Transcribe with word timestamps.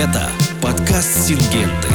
Это 0.00 0.28
подкаст 0.62 1.26
«Сингенты». 1.26 1.88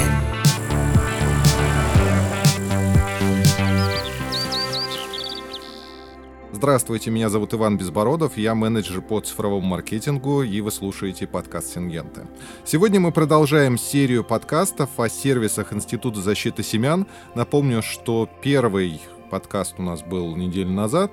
Здравствуйте, 6.52 7.12
меня 7.12 7.30
зовут 7.30 7.54
Иван 7.54 7.78
Безбородов, 7.78 8.38
я 8.38 8.56
менеджер 8.56 9.02
по 9.02 9.22
цифровому 9.22 9.66
маркетингу, 9.66 10.44
и 10.44 10.60
вы 10.60 10.72
слушаете 10.72 11.28
подкаст 11.28 11.76
«Сингенты». 11.76 12.28
Сегодня 12.66 13.00
мы 13.00 13.14
продолжаем 13.14 13.78
серию 13.78 14.26
подкастов 14.26 15.00
о 15.00 15.08
сервисах 15.08 15.72
Института 15.72 16.20
защиты 16.20 16.62
семян. 16.62 17.08
Напомню, 17.36 17.82
что 17.82 18.30
первый 18.42 19.00
подкаст 19.34 19.80
у 19.80 19.82
нас 19.82 20.04
был 20.04 20.36
неделю 20.36 20.70
назад, 20.70 21.12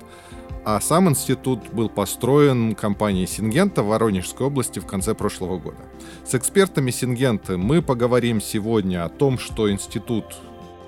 а 0.63 0.79
сам 0.79 1.09
институт 1.09 1.73
был 1.73 1.89
построен 1.89 2.75
компанией 2.75 3.25
Сингента 3.25 3.81
в 3.81 3.87
Воронежской 3.87 4.45
области 4.45 4.77
в 4.77 4.85
конце 4.85 5.15
прошлого 5.15 5.57
года. 5.57 5.79
С 6.23 6.35
экспертами 6.35 6.91
Сингента 6.91 7.57
мы 7.57 7.81
поговорим 7.81 8.39
сегодня 8.39 9.05
о 9.05 9.09
том, 9.09 9.39
что 9.39 9.71
институт 9.71 10.25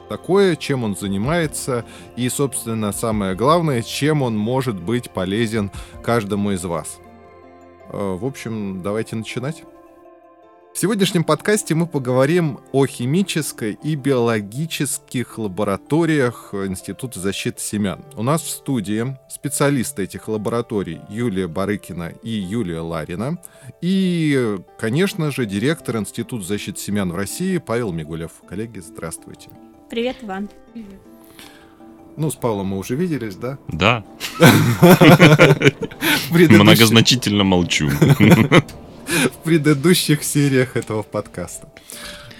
такое, 0.09 0.55
чем 0.55 0.83
он 0.83 0.95
занимается 0.95 1.85
и, 2.15 2.29
собственно, 2.29 2.91
самое 2.91 3.33
главное, 3.33 3.81
чем 3.81 4.21
он 4.21 4.37
может 4.37 4.79
быть 4.79 5.09
полезен 5.09 5.71
каждому 6.03 6.51
из 6.51 6.63
вас. 6.63 6.99
Э, 7.89 8.15
в 8.15 8.25
общем, 8.25 8.83
давайте 8.83 9.15
начинать. 9.15 9.63
В 10.73 10.79
сегодняшнем 10.79 11.23
подкасте 11.23 11.75
мы 11.75 11.85
поговорим 11.85 12.59
о 12.71 12.87
химической 12.87 13.77
и 13.83 13.95
биологических 13.95 15.37
лабораториях 15.37 16.49
Института 16.51 17.19
защиты 17.19 17.61
семян. 17.61 18.03
У 18.15 18.23
нас 18.23 18.41
в 18.41 18.49
студии 18.49 19.15
специалисты 19.29 20.05
этих 20.05 20.27
лабораторий 20.27 20.99
Юлия 21.09 21.47
Барыкина 21.47 22.13
и 22.23 22.31
Юлия 22.31 22.79
Ларина. 22.79 23.37
И, 23.81 24.57
конечно 24.79 25.29
же, 25.29 25.45
директор 25.45 25.97
Института 25.97 26.43
защиты 26.43 26.79
семян 26.79 27.11
в 27.11 27.15
России 27.15 27.59
Павел 27.59 27.91
Мигулев. 27.91 28.31
Коллеги, 28.49 28.79
здравствуйте. 28.79 29.49
Привет, 29.91 30.17
Иван. 30.23 30.49
Привет. 30.73 30.99
Ну, 32.17 32.31
с 32.31 32.35
Павлом 32.35 32.67
мы 32.67 32.79
уже 32.79 32.95
виделись, 32.95 33.35
да? 33.35 33.59
Да. 33.67 34.03
Многозначительно 36.31 37.43
молчу. 37.43 37.91
В 39.33 39.43
предыдущих 39.43 40.23
сериях 40.23 40.75
этого 40.75 41.03
подкаста. 41.03 41.67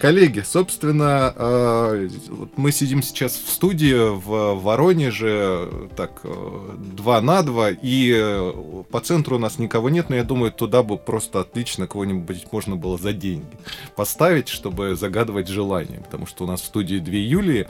Коллеги, 0.03 0.41
собственно, 0.41 1.33
э, 1.33 2.09
мы 2.57 2.73
сидим 2.73 3.01
сейчас 3.01 3.35
в 3.35 3.49
студии 3.49 4.13
в 4.13 4.61
Воронеже, 4.61 5.89
так, 5.95 6.19
э, 6.25 6.75
два 6.75 7.21
на 7.21 7.41
два, 7.41 7.69
и 7.69 8.11
э, 8.13 8.83
по 8.91 8.99
центру 8.99 9.37
у 9.37 9.39
нас 9.39 9.59
никого 9.59 9.89
нет, 9.89 10.09
но 10.09 10.17
я 10.17 10.25
думаю, 10.25 10.51
туда 10.51 10.83
бы 10.83 10.97
просто 10.97 11.39
отлично 11.39 11.87
кого-нибудь 11.87 12.51
можно 12.51 12.75
было 12.75 12.97
за 12.97 13.13
деньги 13.13 13.55
поставить, 13.95 14.49
чтобы 14.49 14.97
загадывать 14.97 15.47
желание, 15.47 16.01
потому 16.01 16.25
что 16.25 16.43
у 16.43 16.47
нас 16.47 16.59
в 16.59 16.65
студии 16.65 16.97
две 16.97 17.23
Юлии, 17.23 17.69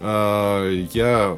я 0.00 1.36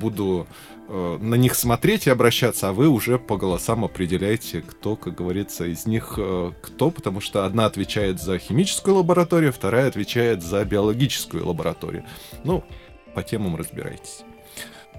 буду 0.00 0.46
Э, 0.94 1.16
на 1.18 1.36
них 1.36 1.54
смотреть 1.54 2.06
и 2.06 2.10
обращаться, 2.10 2.68
а 2.68 2.72
вы 2.74 2.86
уже 2.88 3.18
по 3.18 3.38
голосам 3.38 3.82
определяете, 3.82 4.60
кто, 4.60 4.94
как 4.94 5.14
говорится, 5.14 5.64
из 5.64 5.86
них 5.86 6.16
э, 6.18 6.52
кто, 6.60 6.90
потому 6.90 7.22
что 7.22 7.46
одна 7.46 7.64
отвечает 7.64 8.20
за 8.20 8.38
химическую 8.38 8.96
лабораторию, 8.96 9.54
вторая 9.54 9.88
отвечает 9.88 10.42
за 10.42 10.62
биологическую 10.66 11.46
лабораторию. 11.46 12.04
Ну, 12.44 12.62
по 13.14 13.22
темам 13.22 13.56
разбирайтесь. 13.56 14.24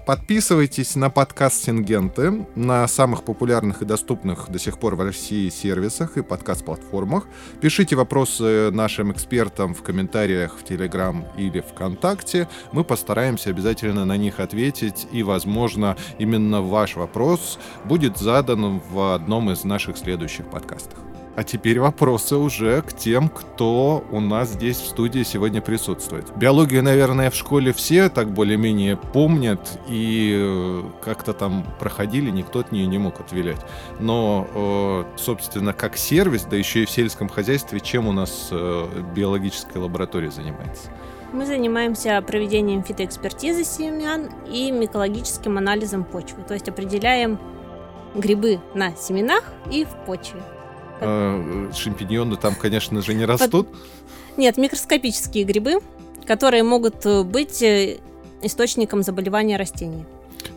Подписывайтесь 0.06 0.96
на 0.96 1.08
подкаст 1.08 1.64
Сингенты 1.64 2.46
на 2.56 2.86
самых 2.88 3.24
популярных 3.24 3.80
и 3.80 3.86
доступных 3.86 4.50
до 4.50 4.58
сих 4.58 4.78
пор 4.78 4.96
в 4.96 5.00
России 5.00 5.48
сервисах 5.48 6.18
и 6.18 6.22
подкаст-платформах. 6.22 7.26
Пишите 7.62 7.96
вопросы 7.96 8.70
нашим 8.70 9.12
экспертам 9.12 9.72
в 9.72 9.82
комментариях 9.82 10.58
в 10.58 10.64
Телеграм 10.64 11.24
или 11.38 11.60
ВКонтакте. 11.60 12.50
Мы 12.72 12.84
постараемся 12.84 13.48
обязательно 13.48 14.04
на 14.04 14.18
них 14.18 14.40
ответить, 14.40 15.06
и, 15.10 15.22
возможно, 15.22 15.96
именно 16.18 16.60
ваш 16.60 16.96
вопрос 16.96 17.58
будет 17.86 18.18
задан 18.18 18.80
в 18.80 19.14
одном 19.14 19.50
из 19.50 19.64
наших 19.64 19.96
следующих 19.96 20.50
подкастов. 20.50 20.98
А 21.36 21.42
теперь 21.42 21.80
вопросы 21.80 22.36
уже 22.36 22.82
к 22.82 22.92
тем, 22.92 23.28
кто 23.28 24.04
у 24.12 24.20
нас 24.20 24.50
здесь 24.50 24.76
в 24.76 24.86
студии 24.86 25.24
сегодня 25.24 25.60
присутствует. 25.60 26.26
Биологию, 26.36 26.82
наверное, 26.82 27.30
в 27.30 27.34
школе 27.34 27.72
все 27.72 28.08
так 28.08 28.30
более-менее 28.30 28.96
помнят 28.96 29.78
и 29.88 30.32
э, 30.36 30.82
как-то 31.02 31.32
там 31.32 31.66
проходили, 31.80 32.30
никто 32.30 32.60
от 32.60 32.70
нее 32.70 32.86
не 32.86 32.98
мог 32.98 33.20
отвилять. 33.20 33.60
Но, 33.98 34.46
э, 34.54 35.04
собственно, 35.16 35.72
как 35.72 35.96
сервис, 35.96 36.46
да 36.48 36.56
еще 36.56 36.84
и 36.84 36.86
в 36.86 36.90
сельском 36.90 37.28
хозяйстве, 37.28 37.80
чем 37.80 38.06
у 38.06 38.12
нас 38.12 38.48
э, 38.52 38.86
биологическая 39.14 39.82
лаборатория 39.82 40.30
занимается? 40.30 40.90
Мы 41.32 41.46
занимаемся 41.46 42.22
проведением 42.24 42.84
фитоэкспертизы 42.84 43.64
семян 43.64 44.30
и 44.48 44.70
микологическим 44.70 45.58
анализом 45.58 46.04
почвы, 46.04 46.44
то 46.44 46.54
есть 46.54 46.68
определяем 46.68 47.40
грибы 48.14 48.60
на 48.74 48.94
семенах 48.94 49.42
и 49.68 49.84
в 49.84 50.06
почве. 50.06 50.40
Э, 51.00 51.70
шампиньоны 51.74 52.36
там, 52.36 52.54
конечно 52.54 53.02
же, 53.02 53.14
не 53.14 53.24
растут. 53.24 53.68
Нет, 54.36 54.56
микроскопические 54.56 55.44
грибы, 55.44 55.80
которые 56.26 56.62
могут 56.62 57.04
э, 57.06 57.22
быть 57.22 57.62
э, 57.62 57.98
источником 58.42 59.02
заболевания 59.02 59.56
растений. 59.56 60.04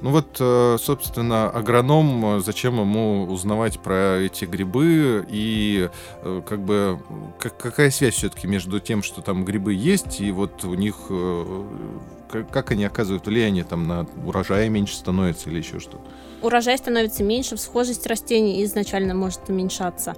Ну 0.02 0.12
вот, 0.12 0.36
собственно, 0.82 1.50
агроном, 1.50 2.42
зачем 2.42 2.78
ему 2.78 3.24
узнавать 3.24 3.80
про 3.80 4.18
эти 4.18 4.44
грибы 4.44 5.26
и 5.30 5.90
как 6.22 6.60
бы 6.60 7.00
как, 7.40 7.58
какая 7.58 7.90
связь 7.90 8.16
все-таки 8.16 8.48
между 8.48 8.82
тем, 8.82 9.02
что 9.02 9.22
там 9.22 9.46
грибы 9.46 9.74
есть, 9.74 10.20
и 10.20 10.30
вот 10.32 10.66
у 10.66 10.74
них 10.74 10.96
как, 12.30 12.52
как 12.52 12.72
они 12.72 12.84
оказывают 12.84 13.26
влияние 13.28 13.64
там 13.64 13.88
на 13.88 14.06
урожай 14.26 14.68
меньше 14.68 14.94
становится 14.94 15.50
или 15.50 15.60
еще 15.60 15.80
что-то? 15.80 16.04
Урожай 16.42 16.78
становится 16.78 17.24
меньше, 17.24 17.56
всхожесть 17.56 18.06
растений 18.08 18.64
изначально 18.64 19.14
может 19.14 19.50
уменьшаться. 19.50 20.16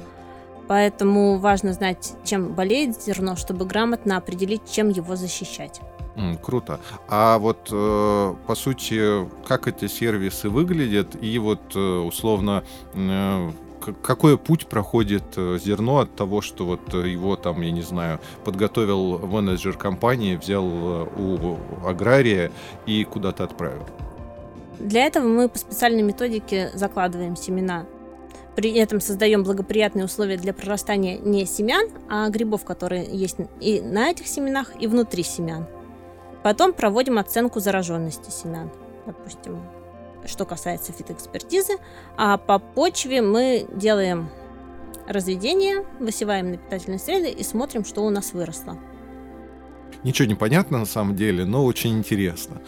Поэтому 0.67 1.39
важно 1.39 1.73
знать, 1.73 2.13
чем 2.23 2.53
болеет 2.53 3.01
зерно, 3.01 3.35
чтобы 3.35 3.65
грамотно 3.65 4.17
определить, 4.17 4.61
чем 4.71 4.89
его 4.89 5.15
защищать. 5.15 5.81
Mm, 6.15 6.37
круто. 6.41 6.79
А 7.07 7.39
вот 7.39 7.69
э, 7.71 8.35
по 8.45 8.55
сути, 8.55 9.27
как 9.47 9.67
эти 9.67 9.87
сервисы 9.87 10.49
выглядят 10.49 11.15
и 11.21 11.39
вот 11.39 11.61
э, 11.75 11.79
условно 11.79 12.63
э, 12.93 13.51
какой 14.01 14.37
путь 14.37 14.67
проходит 14.67 15.23
э, 15.37 15.57
зерно 15.63 15.99
от 15.99 16.15
того, 16.15 16.41
что 16.41 16.65
вот 16.65 16.93
его 16.93 17.35
там, 17.35 17.61
я 17.61 17.71
не 17.71 17.81
знаю, 17.81 18.19
подготовил 18.43 19.19
менеджер 19.19 19.77
компании, 19.77 20.35
взял 20.35 20.65
э, 20.67 21.07
у 21.17 21.57
агрария 21.87 22.51
и 22.85 23.03
куда-то 23.05 23.45
отправил? 23.45 23.85
Для 24.79 25.05
этого 25.05 25.27
мы 25.27 25.49
по 25.49 25.57
специальной 25.57 26.01
методике 26.01 26.71
закладываем 26.73 27.35
семена 27.35 27.85
при 28.59 28.73
этом 28.73 28.99
создаем 28.99 29.45
благоприятные 29.45 30.03
условия 30.03 30.35
для 30.35 30.53
прорастания 30.53 31.17
не 31.17 31.45
семян, 31.45 31.87
а 32.09 32.27
грибов, 32.27 32.65
которые 32.65 33.05
есть 33.05 33.37
и 33.61 33.79
на 33.79 34.11
этих 34.11 34.27
семенах, 34.27 34.73
и 34.77 34.87
внутри 34.87 35.23
семян. 35.23 35.65
Потом 36.43 36.73
проводим 36.73 37.17
оценку 37.19 37.61
зараженности 37.61 38.31
семян, 38.31 38.69
допустим, 39.05 39.61
что 40.25 40.43
касается 40.43 40.91
фитоэкспертизы. 40.91 41.77
А 42.17 42.37
по 42.37 42.59
почве 42.59 43.21
мы 43.21 43.65
делаем 43.73 44.29
разведение, 45.07 45.85
высеваем 46.01 46.51
на 46.51 46.57
питательные 46.57 46.99
среды 46.99 47.29
и 47.29 47.43
смотрим, 47.43 47.85
что 47.85 48.01
у 48.01 48.09
нас 48.09 48.33
выросло. 48.33 48.77
Ничего 50.03 50.27
не 50.27 50.35
понятно 50.35 50.79
на 50.79 50.85
самом 50.85 51.15
деле, 51.15 51.45
но 51.45 51.63
очень 51.63 51.97
интересно. 51.97 52.61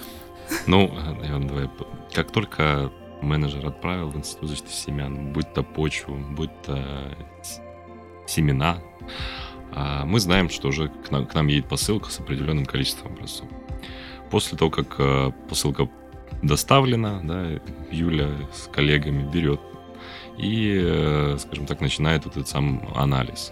Ну, 0.68 0.88
Иван, 0.88 1.48
давай. 1.48 1.70
Как 2.14 2.32
только 2.32 2.92
менеджер 3.22 3.66
отправил 3.66 4.10
в 4.10 4.18
институт 4.18 4.50
защиты 4.50 4.72
семян, 4.72 5.32
будь 5.32 5.54
то 5.54 5.64
почву, 5.64 6.18
будь 6.18 6.62
то 6.64 7.16
семена, 8.28 8.80
а, 9.74 10.06
мы 10.06 10.20
знаем, 10.20 10.50
что 10.50 10.70
уже 10.70 10.90
к 10.90 11.12
нам, 11.12 11.26
к 11.26 11.34
нам 11.34 11.48
едет 11.48 11.68
посылка 11.68 12.10
с 12.10 12.20
определенным 12.20 12.66
количеством 12.66 13.14
образцов. 13.14 13.48
После 14.30 14.58
того, 14.58 14.72
как 14.72 14.96
а, 15.00 15.32
посылка 15.50 15.90
доставлена, 16.42 17.22
да, 17.24 17.62
Юля 17.92 18.30
с 18.54 18.68
коллегами 18.68 19.30
берет 19.30 19.62
и, 20.38 20.82
э, 20.84 21.38
скажем 21.38 21.66
так, 21.66 21.82
начинает 21.82 22.26
этот 22.26 22.48
сам 22.48 22.88
анализ. 22.96 23.52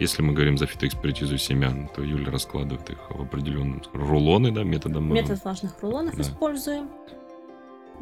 Если 0.00 0.22
мы 0.22 0.32
говорим 0.32 0.58
за 0.58 0.66
фитоэкспертизу 0.66 1.38
семян, 1.38 1.88
то 1.94 2.02
Юля 2.02 2.32
раскладывает 2.32 2.90
их 2.90 2.98
в 3.10 3.22
определенные 3.22 3.82
рулоны, 3.92 4.50
да, 4.50 4.64
методом... 4.64 5.12
Метод 5.12 5.44
влажных 5.44 5.80
рулонов 5.80 6.16
да. 6.16 6.22
используем. 6.22 6.88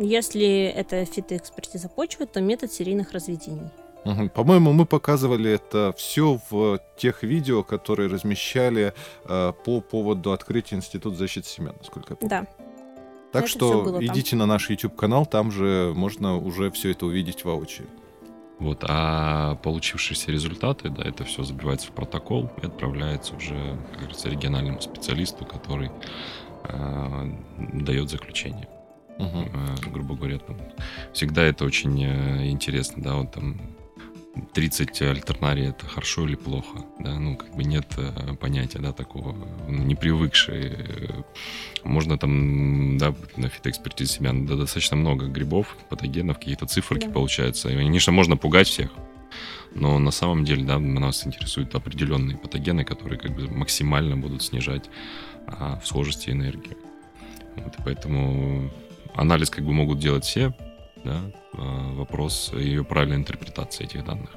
Если 0.00 0.64
это 0.64 1.04
фитоэкспертиза 1.04 1.90
почвы, 1.90 2.24
то 2.24 2.40
метод 2.40 2.72
серийных 2.72 3.12
разведений. 3.12 3.68
Угу. 4.06 4.30
По-моему, 4.30 4.72
мы 4.72 4.86
показывали 4.86 5.50
это 5.50 5.92
все 5.94 6.40
в 6.48 6.80
тех 6.96 7.22
видео, 7.22 7.62
которые 7.62 8.08
размещали 8.08 8.94
э, 9.26 9.52
по 9.64 9.82
поводу 9.82 10.32
открытия 10.32 10.76
Института 10.76 11.16
защиты 11.16 11.48
семян, 11.48 11.74
насколько 11.78 12.14
я 12.14 12.16
помню. 12.16 12.30
Да. 12.30 12.46
Так 13.30 13.42
это 13.42 13.50
что 13.50 13.98
идите 14.00 14.30
там. 14.30 14.38
на 14.40 14.46
наш 14.46 14.70
YouTube 14.70 14.96
канал, 14.96 15.26
там 15.26 15.52
же 15.52 15.92
можно 15.94 16.38
уже 16.38 16.70
все 16.70 16.92
это 16.92 17.04
увидеть 17.04 17.44
воочию. 17.44 17.86
Вот, 18.58 18.84
а 18.88 19.56
получившиеся 19.56 20.30
результаты, 20.32 20.88
да, 20.88 21.02
это 21.02 21.24
все 21.24 21.42
забивается 21.44 21.88
в 21.88 21.92
протокол 21.92 22.50
и 22.62 22.66
отправляется 22.66 23.34
уже, 23.36 23.76
как 23.90 23.98
говорится, 23.98 24.30
региональному 24.30 24.80
специалисту, 24.80 25.44
который 25.44 25.90
э, 26.64 27.32
дает 27.74 28.08
заключение. 28.08 28.66
Э, 29.20 29.90
грубо 29.90 30.14
говоря, 30.14 30.38
там, 30.38 30.56
всегда 31.12 31.42
это 31.44 31.64
очень 31.64 32.02
э, 32.02 32.50
интересно, 32.50 33.02
да, 33.02 33.14
вот 33.14 33.32
там 33.32 33.60
30 34.54 35.02
альтернарий 35.02 35.68
это 35.68 35.86
хорошо 35.86 36.26
или 36.26 36.36
плохо, 36.36 36.84
да, 36.98 37.18
ну, 37.18 37.36
как 37.36 37.54
бы 37.54 37.64
нет 37.64 37.86
э, 37.96 38.34
понятия, 38.34 38.78
да, 38.78 38.92
такого, 38.92 39.34
ну, 39.68 39.82
не 39.82 39.94
привыкшие. 39.94 41.24
Можно 41.84 42.18
там, 42.18 42.98
да, 42.98 43.14
на 43.36 43.48
фитоэкспертизе 43.48 44.14
семян 44.14 44.46
да, 44.46 44.56
достаточно 44.56 44.96
много 44.96 45.26
грибов, 45.26 45.76
патогенов, 45.88 46.38
какие-то 46.38 46.66
циферки 46.66 47.06
Да. 47.06 47.12
получаются. 47.12 47.68
И, 47.68 47.76
конечно, 47.76 48.12
можно 48.12 48.36
пугать 48.36 48.68
всех, 48.68 48.90
но 49.74 49.98
на 49.98 50.10
самом 50.10 50.44
деле, 50.44 50.64
да, 50.64 50.78
нас 50.78 51.26
интересуют 51.26 51.74
определенные 51.74 52.36
патогены, 52.36 52.84
которые 52.84 53.18
как 53.18 53.34
бы 53.34 53.48
максимально 53.48 54.16
будут 54.16 54.42
снижать 54.42 54.88
а, 55.46 55.78
в 55.80 55.86
схожести 55.86 56.30
энергию. 56.30 56.76
Вот, 57.56 57.74
и 57.78 57.82
поэтому 57.84 58.70
анализ 59.14 59.50
как 59.50 59.64
бы 59.64 59.72
могут 59.72 59.98
делать 59.98 60.24
все, 60.24 60.52
да, 61.04 61.20
а, 61.54 61.94
вопрос 61.94 62.52
ее 62.54 62.84
правильной 62.84 63.16
интерпретации 63.16 63.84
этих 63.84 64.04
данных. 64.04 64.30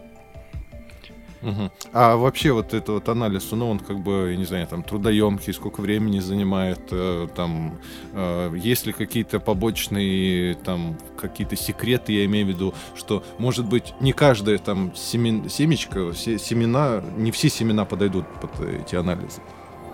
Мгм. 1.43 1.71
А 1.91 2.15
вообще 2.15 2.53
вот 2.53 2.73
это 2.73 2.93
вот 2.93 3.09
анализ, 3.09 3.51
ну 3.51 3.69
он 3.69 3.79
как 3.79 3.99
бы, 3.99 4.29
я 4.31 4.37
не 4.37 4.45
знаю, 4.45 4.65
там 4.65 4.81
трудоемкий, 4.81 5.51
сколько 5.53 5.81
времени 5.81 6.19
занимает, 6.19 6.79
э, 6.91 7.27
там, 7.35 7.79
э, 8.13 8.53
есть 8.55 8.85
ли 8.85 8.93
какие-то 8.93 9.41
побочные, 9.41 10.55
там, 10.55 10.97
какие-то 11.17 11.57
секреты, 11.57 12.13
я 12.13 12.25
имею 12.25 12.45
в 12.45 12.49
виду, 12.49 12.73
что, 12.95 13.25
может 13.39 13.65
быть, 13.65 13.93
не 13.99 14.13
каждая 14.13 14.57
там 14.57 14.95
семен, 14.95 15.49
семечко, 15.49 16.13
се- 16.13 16.39
семена, 16.39 17.03
не 17.17 17.31
все 17.31 17.49
семена 17.49 17.83
подойдут 17.83 18.25
под 18.39 18.61
эти 18.61 18.95
анализы. 18.95 19.41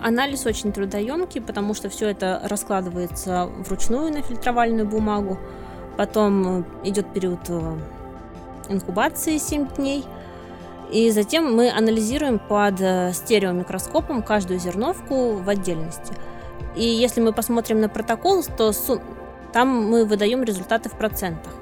Анализ 0.00 0.46
очень 0.46 0.72
трудоемкий, 0.72 1.42
потому 1.42 1.74
что 1.74 1.90
все 1.90 2.08
это 2.08 2.40
раскладывается 2.44 3.46
вручную 3.66 4.10
на 4.10 4.22
фильтровальную 4.22 4.86
бумагу. 4.86 5.38
Потом 5.98 6.60
э, 6.60 6.64
идет 6.84 7.12
период 7.12 7.40
э, 7.48 7.78
инкубации 8.70 9.36
7 9.36 9.68
дней. 9.76 10.04
И 10.90 11.10
затем 11.10 11.54
мы 11.54 11.70
анализируем 11.70 12.38
под 12.38 12.80
э, 12.80 13.12
стереомикроскопом 13.12 14.22
каждую 14.22 14.58
зерновку 14.58 15.34
в 15.34 15.48
отдельности. 15.48 16.14
И 16.74 16.84
если 16.84 17.20
мы 17.20 17.32
посмотрим 17.32 17.80
на 17.80 17.90
протокол, 17.90 18.42
то 18.56 18.72
там 19.52 19.68
мы 19.68 20.06
выдаем 20.06 20.42
результаты 20.42 20.88
в 20.88 20.92
процентах. 20.92 21.52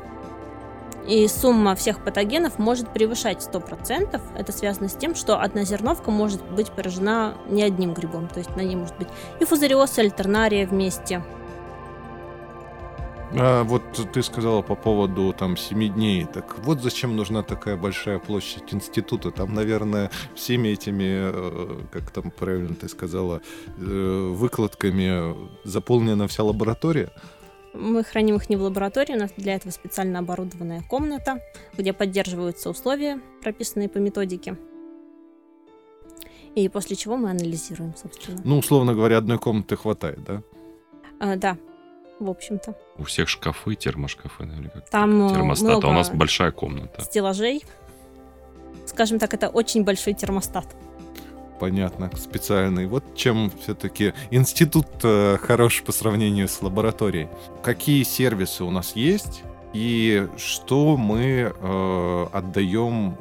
И 1.08 1.26
сумма 1.26 1.74
всех 1.74 2.04
патогенов 2.04 2.58
может 2.58 2.92
превышать 2.92 3.38
100%. 3.38 4.20
Это 4.36 4.52
связано 4.52 4.88
с 4.88 4.94
тем, 4.94 5.14
что 5.14 5.40
одна 5.40 5.64
зерновка 5.64 6.10
может 6.10 6.44
быть 6.50 6.70
поражена 6.70 7.34
не 7.48 7.62
одним 7.62 7.94
грибом. 7.94 8.28
То 8.28 8.40
есть 8.40 8.54
на 8.56 8.60
ней 8.60 8.76
может 8.76 8.96
быть 8.98 9.08
и 9.40 9.46
фузариоз, 9.46 9.96
и 9.96 10.02
альтернария 10.02 10.66
вместе. 10.66 11.24
А 13.32 13.62
вот 13.64 13.82
ты 14.12 14.22
сказала 14.22 14.62
по 14.62 14.74
поводу 14.74 15.34
там 15.38 15.56
семи 15.56 15.88
дней. 15.88 16.26
Так 16.26 16.58
вот 16.60 16.82
зачем 16.82 17.16
нужна 17.16 17.42
такая 17.42 17.76
большая 17.76 18.18
площадь 18.18 18.72
института? 18.72 19.30
Там, 19.30 19.54
наверное, 19.54 20.10
всеми 20.34 20.68
этими, 20.68 21.30
э, 21.32 21.80
как 21.92 22.10
там 22.10 22.30
правильно 22.30 22.74
ты 22.74 22.88
сказала, 22.88 23.40
э, 23.78 24.32
выкладками 24.34 25.34
заполнена 25.64 26.26
вся 26.26 26.42
лаборатория. 26.42 27.10
Мы 27.78 28.02
храним 28.02 28.36
их 28.36 28.50
не 28.50 28.56
в 28.56 28.62
лаборатории, 28.62 29.14
у 29.14 29.18
нас 29.18 29.30
для 29.36 29.54
этого 29.54 29.70
специально 29.70 30.18
оборудованная 30.18 30.82
комната, 30.82 31.40
где 31.76 31.92
поддерживаются 31.92 32.70
условия, 32.70 33.20
прописанные 33.40 33.88
по 33.88 33.98
методике. 33.98 34.56
И 36.56 36.68
после 36.68 36.96
чего 36.96 37.16
мы 37.16 37.30
анализируем, 37.30 37.94
собственно. 37.96 38.40
Ну, 38.44 38.58
условно 38.58 38.94
говоря, 38.94 39.18
одной 39.18 39.38
комнаты 39.38 39.76
хватает, 39.76 40.24
да? 40.24 40.42
А, 41.20 41.36
да, 41.36 41.56
в 42.18 42.28
общем-то. 42.28 42.76
У 42.96 43.04
всех 43.04 43.28
шкафы, 43.28 43.76
термошкафы, 43.76 44.44
наверное, 44.44 44.70
как 44.70 44.88
Там 44.90 45.28
э, 45.28 45.34
термостат, 45.34 45.84
а 45.84 45.88
у 45.88 45.92
нас 45.92 46.10
большая 46.10 46.50
комната. 46.50 47.00
стеллажей. 47.02 47.64
Скажем 48.86 49.20
так, 49.20 49.34
это 49.34 49.48
очень 49.48 49.84
большой 49.84 50.14
термостат. 50.14 50.66
Понятно, 51.58 52.10
специальный. 52.16 52.86
Вот 52.86 53.02
чем 53.16 53.50
все-таки 53.60 54.14
институт 54.30 54.86
э, 55.02 55.36
хорош 55.40 55.82
по 55.82 55.92
сравнению 55.92 56.48
с 56.48 56.62
лабораторией. 56.62 57.28
Какие 57.62 58.04
сервисы 58.04 58.64
у 58.64 58.70
нас 58.70 58.94
есть 58.94 59.42
и 59.72 60.26
что 60.36 60.96
мы 60.96 61.52
э, 61.52 62.26
отдаем 62.32 63.16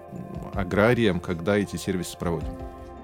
аграриям, 0.53 1.19
когда 1.19 1.57
эти 1.57 1.75
сервисы 1.75 2.17
проводим? 2.17 2.53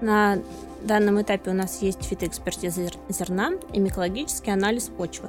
На 0.00 0.38
данном 0.82 1.20
этапе 1.20 1.50
у 1.50 1.54
нас 1.54 1.82
есть 1.82 2.04
фитоэкспертиза 2.04 2.82
зер- 2.82 2.98
зерна 3.08 3.52
и 3.72 3.80
микологический 3.80 4.52
анализ 4.52 4.88
почвы. 4.88 5.28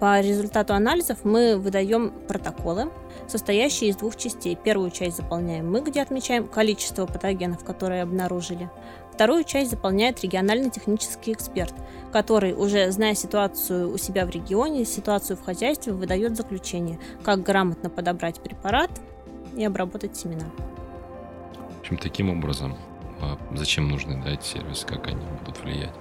По 0.00 0.20
результату 0.20 0.74
анализов 0.74 1.18
мы 1.24 1.56
выдаем 1.56 2.10
протоколы, 2.28 2.90
состоящие 3.28 3.90
из 3.90 3.96
двух 3.96 4.16
частей. 4.16 4.56
Первую 4.56 4.90
часть 4.90 5.16
заполняем 5.16 5.70
мы, 5.70 5.80
где 5.80 6.02
отмечаем 6.02 6.46
количество 6.48 7.06
патогенов, 7.06 7.64
которые 7.64 8.02
обнаружили. 8.02 8.68
Вторую 9.14 9.44
часть 9.44 9.70
заполняет 9.70 10.20
региональный 10.24 10.70
технический 10.70 11.32
эксперт, 11.32 11.72
который, 12.12 12.52
уже 12.52 12.90
зная 12.90 13.14
ситуацию 13.14 13.92
у 13.92 13.96
себя 13.96 14.26
в 14.26 14.30
регионе, 14.30 14.84
ситуацию 14.84 15.36
в 15.36 15.44
хозяйстве, 15.44 15.92
выдает 15.92 16.36
заключение, 16.36 16.98
как 17.22 17.44
грамотно 17.44 17.90
подобрать 17.90 18.40
препарат 18.42 18.90
и 19.56 19.64
обработать 19.64 20.16
семена. 20.16 20.46
В 21.76 21.80
общем, 21.80 21.96
таким 21.96 22.28
образом, 22.28 22.76
а, 23.20 23.38
зачем 23.54 23.88
нужны 23.88 24.20
да, 24.20 24.32
эти 24.32 24.42
сервисы, 24.44 24.84
как 24.84 25.06
они 25.06 25.22
будут 25.40 25.60
влиять? 25.62 25.94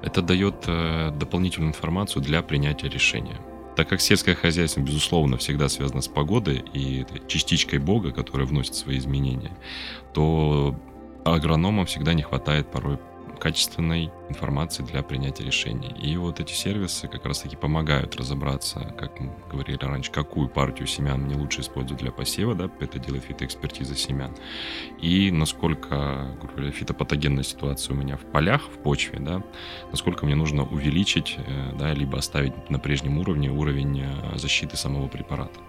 Это 0.00 0.22
дает 0.22 0.64
э, 0.66 1.10
дополнительную 1.10 1.72
информацию 1.72 2.22
для 2.22 2.40
принятия 2.40 2.88
решения. 2.88 3.36
Так 3.76 3.90
как 3.90 4.00
сельское 4.00 4.34
хозяйство, 4.34 4.80
безусловно, 4.80 5.36
всегда 5.36 5.68
связано 5.68 6.00
с 6.00 6.08
погодой 6.08 6.64
и 6.72 7.04
частичкой 7.26 7.80
Бога, 7.80 8.12
которая 8.12 8.46
вносит 8.46 8.76
свои 8.76 8.96
изменения, 8.96 9.52
то 10.14 10.74
агрономам 11.24 11.86
всегда 11.86 12.14
не 12.14 12.22
хватает 12.22 12.70
порой 12.70 12.98
качественной 13.38 14.10
информации 14.28 14.82
для 14.82 15.02
принятия 15.02 15.44
решений. 15.44 15.94
И 16.00 16.16
вот 16.16 16.40
эти 16.40 16.52
сервисы 16.52 17.08
как 17.08 17.24
раз-таки 17.24 17.56
помогают 17.56 18.16
разобраться, 18.16 18.94
как 18.98 19.18
мы 19.20 19.32
говорили 19.50 19.78
раньше, 19.80 20.10
какую 20.10 20.48
партию 20.48 20.86
семян 20.86 21.22
мне 21.22 21.36
лучше 21.36 21.62
использовать 21.62 22.02
для 22.02 22.12
посева, 22.12 22.54
да, 22.54 22.70
это 22.80 22.98
делает 22.98 23.24
фитоэкспертиза 23.24 23.96
семян, 23.96 24.34
и 25.00 25.30
насколько 25.30 26.36
говоря, 26.42 26.70
фитопатогенная 26.70 27.44
ситуация 27.44 27.94
у 27.94 27.96
меня 27.96 28.16
в 28.16 28.24
полях, 28.24 28.62
в 28.62 28.78
почве, 28.82 29.18
да, 29.20 29.42
насколько 29.90 30.26
мне 30.26 30.34
нужно 30.34 30.64
увеличить, 30.64 31.36
э, 31.38 31.72
да, 31.78 31.92
либо 31.94 32.18
оставить 32.18 32.70
на 32.70 32.78
прежнем 32.78 33.18
уровне 33.18 33.50
уровень 33.50 34.02
э, 34.02 34.38
защиты 34.38 34.76
самого 34.76 35.08
препарата. 35.08 35.60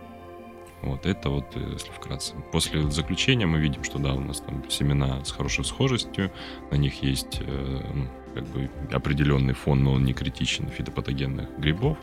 Вот 0.82 1.06
это 1.06 1.30
вот, 1.30 1.56
э, 1.56 1.70
если 1.74 1.92
вкратце. 1.92 2.36
После 2.52 2.90
заключения 2.90 3.46
мы 3.46 3.60
видим, 3.60 3.84
что 3.84 4.00
да, 4.00 4.14
у 4.14 4.22
нас 4.22 4.40
там 4.40 4.70
семена 4.70 5.24
с 5.26 5.32
хорошей 5.32 5.66
схожестью, 5.66 6.32
на 6.72 6.76
них 6.76 7.04
есть 7.04 7.42
э, 7.42 7.92
ну, 7.94 8.08
как 8.34 8.48
бы 8.48 8.70
определенный 8.92 9.54
фон, 9.54 9.84
но 9.84 9.94
он 9.94 10.06
не 10.06 10.14
критичен 10.14 10.70
фитопатогенных 10.70 11.60
грибов, 11.60 11.98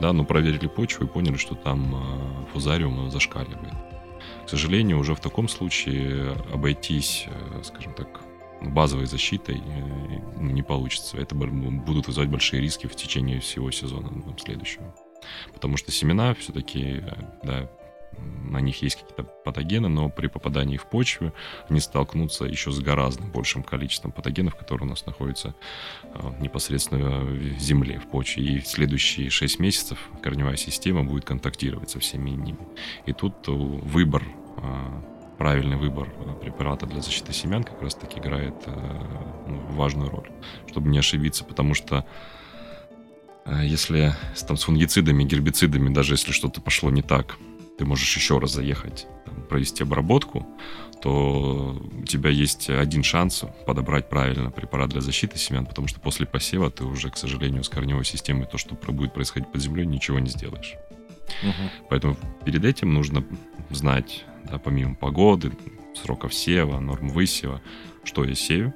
да, 0.00 0.12
но 0.12 0.24
проверили 0.24 0.66
почву 0.66 1.04
и 1.04 1.08
поняли, 1.08 1.36
что 1.36 1.54
там 1.54 1.94
э, 1.94 2.52
фузариум 2.52 3.10
зашкаливает. 3.10 3.74
К 4.44 4.48
сожалению, 4.48 4.98
уже 4.98 5.14
в 5.14 5.20
таком 5.20 5.46
случае 5.46 6.32
обойтись, 6.52 7.26
скажем 7.62 7.92
так, 7.92 8.08
базовой 8.62 9.06
защитой 9.06 9.62
ну, 10.36 10.50
не 10.50 10.62
получится. 10.62 11.18
Это 11.18 11.34
будут 11.34 12.06
вызывать 12.06 12.30
большие 12.30 12.62
риски 12.62 12.86
в 12.86 12.96
течение 12.96 13.40
всего 13.40 13.70
сезона 13.70 14.10
ну, 14.10 14.36
следующего. 14.38 14.94
Потому 15.52 15.76
что 15.76 15.92
семена 15.92 16.34
все-таки, 16.34 17.04
да, 17.42 17.70
на 18.48 18.58
них 18.58 18.82
есть 18.82 18.96
какие-то 18.96 19.24
патогены, 19.24 19.88
но 19.88 20.08
при 20.08 20.26
попадании 20.26 20.76
в 20.76 20.86
почву 20.86 21.32
они 21.68 21.80
столкнутся 21.80 22.44
еще 22.44 22.72
с 22.72 22.80
гораздо 22.80 23.24
большим 23.24 23.62
количеством 23.62 24.12
патогенов, 24.12 24.56
которые 24.56 24.86
у 24.86 24.90
нас 24.90 25.06
находятся 25.06 25.54
э, 26.02 26.32
непосредственно 26.40 27.20
в 27.20 27.58
земле, 27.58 27.98
в 27.98 28.08
почве. 28.08 28.44
И 28.44 28.60
в 28.60 28.66
следующие 28.66 29.30
6 29.30 29.58
месяцев 29.58 29.98
корневая 30.22 30.56
система 30.56 31.04
будет 31.04 31.24
контактировать 31.24 31.90
со 31.90 32.00
всеми 32.00 32.30
ними. 32.30 32.58
И 33.06 33.12
тут 33.12 33.48
э, 33.48 33.52
выбор, 33.52 34.24
э, 34.56 35.02
правильный 35.38 35.76
выбор 35.76 36.08
препарата 36.40 36.86
для 36.86 37.00
защиты 37.00 37.32
семян 37.32 37.62
как 37.62 37.80
раз 37.80 37.94
таки 37.94 38.18
играет 38.18 38.54
ну, 38.66 39.60
важную 39.70 40.10
роль, 40.10 40.28
чтобы 40.66 40.88
не 40.88 40.98
ошибиться, 40.98 41.44
потому 41.44 41.74
что 41.74 42.04
если 43.62 44.16
там, 44.48 44.56
с 44.56 44.64
фунгицидами, 44.64 45.22
гербицидами, 45.22 45.94
даже 45.94 46.14
если 46.14 46.32
что-то 46.32 46.60
пошло 46.60 46.90
не 46.90 47.02
так, 47.02 47.38
ты 47.78 47.84
можешь 47.84 48.14
еще 48.16 48.38
раз 48.38 48.52
заехать, 48.52 49.06
там, 49.24 49.42
провести 49.44 49.84
обработку, 49.84 50.46
то 51.00 51.80
у 51.96 52.04
тебя 52.04 52.30
есть 52.30 52.68
один 52.68 53.04
шанс 53.04 53.44
подобрать 53.66 54.08
правильно 54.08 54.50
препарат 54.50 54.90
для 54.90 55.00
защиты 55.00 55.38
семян, 55.38 55.64
потому 55.64 55.86
что 55.86 56.00
после 56.00 56.26
посева 56.26 56.70
ты 56.70 56.84
уже, 56.84 57.10
к 57.10 57.16
сожалению, 57.16 57.62
с 57.62 57.68
корневой 57.68 58.04
системой 58.04 58.46
то, 58.46 58.58
что 58.58 58.74
будет 58.74 59.14
происходить 59.14 59.50
под 59.50 59.62
землей, 59.62 59.86
ничего 59.86 60.18
не 60.18 60.28
сделаешь. 60.28 60.74
Мгм. 61.42 61.70
Поэтому 61.88 62.16
перед 62.44 62.64
этим 62.64 62.92
нужно 62.92 63.24
знать 63.70 64.24
да, 64.50 64.58
помимо 64.58 64.94
погоды, 64.94 65.52
сроков 65.94 66.34
сева, 66.34 66.80
норм 66.80 67.08
высева, 67.08 67.60
что 68.02 68.24
я 68.24 68.34
сею, 68.34 68.74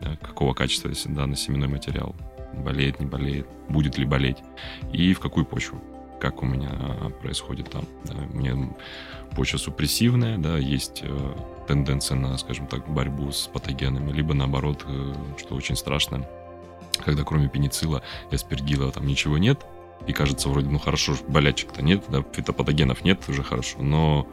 да, 0.00 0.16
какого 0.16 0.54
качества 0.54 0.92
данный 1.06 1.36
семенной 1.36 1.68
материал, 1.68 2.14
болеет, 2.54 3.00
не 3.00 3.06
болеет, 3.06 3.46
будет 3.68 3.98
ли 3.98 4.04
болеть, 4.04 4.38
и 4.92 5.14
в 5.14 5.20
какую 5.20 5.46
почву, 5.46 5.82
как 6.30 6.42
у 6.42 6.46
меня 6.46 6.72
происходит 7.22 7.70
там. 7.70 7.84
Да. 8.04 8.14
У 8.32 8.36
меня 8.36 8.74
почва 9.36 9.58
супрессивная, 9.58 10.38
да, 10.38 10.58
есть 10.58 11.02
э, 11.04 11.34
тенденция 11.68 12.16
на, 12.16 12.36
скажем 12.36 12.66
так, 12.66 12.88
борьбу 12.88 13.30
с 13.30 13.46
патогенами, 13.46 14.10
либо 14.10 14.34
наоборот, 14.34 14.84
э, 14.88 15.14
что 15.38 15.54
очень 15.54 15.76
страшно, 15.76 16.26
когда 17.04 17.22
кроме 17.22 17.48
пеницилла 17.48 18.02
и 18.32 18.34
аспергила 18.34 18.90
там 18.90 19.06
ничего 19.06 19.38
нет, 19.38 19.64
и 20.08 20.12
кажется 20.12 20.48
вроде, 20.48 20.68
ну 20.68 20.80
хорошо, 20.80 21.14
болячек-то 21.28 21.80
нет, 21.80 22.02
да, 22.08 22.24
фитопатогенов 22.32 23.04
нет, 23.04 23.20
уже 23.28 23.44
хорошо, 23.44 23.78
но, 23.80 24.26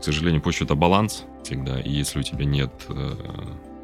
к 0.00 0.04
сожалению, 0.04 0.40
почва 0.40 0.64
это 0.64 0.76
баланс 0.76 1.24
всегда, 1.44 1.78
и 1.78 1.90
если 1.90 2.20
у 2.20 2.22
тебя 2.22 2.46
нет 2.46 2.72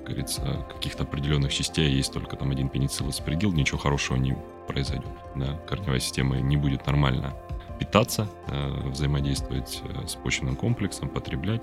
говорится, 0.04 0.64
каких-то 0.72 1.02
определенных 1.04 1.52
частей, 1.52 1.90
есть 1.90 2.12
только 2.12 2.36
там 2.36 2.50
один 2.50 2.68
пеницилл 2.68 3.08
аспергил, 3.08 3.52
ничего 3.52 3.78
хорошего 3.78 4.16
не 4.16 4.36
произойдет. 4.66 5.08
Да? 5.34 5.56
Корневая 5.68 6.00
система 6.00 6.36
не 6.36 6.56
будет 6.56 6.86
нормально 6.86 7.34
питаться, 7.78 8.28
э, 8.48 8.88
взаимодействовать 8.88 9.82
э, 9.84 10.06
с 10.06 10.14
почвенным 10.14 10.56
комплексом, 10.56 11.08
потреблять. 11.08 11.62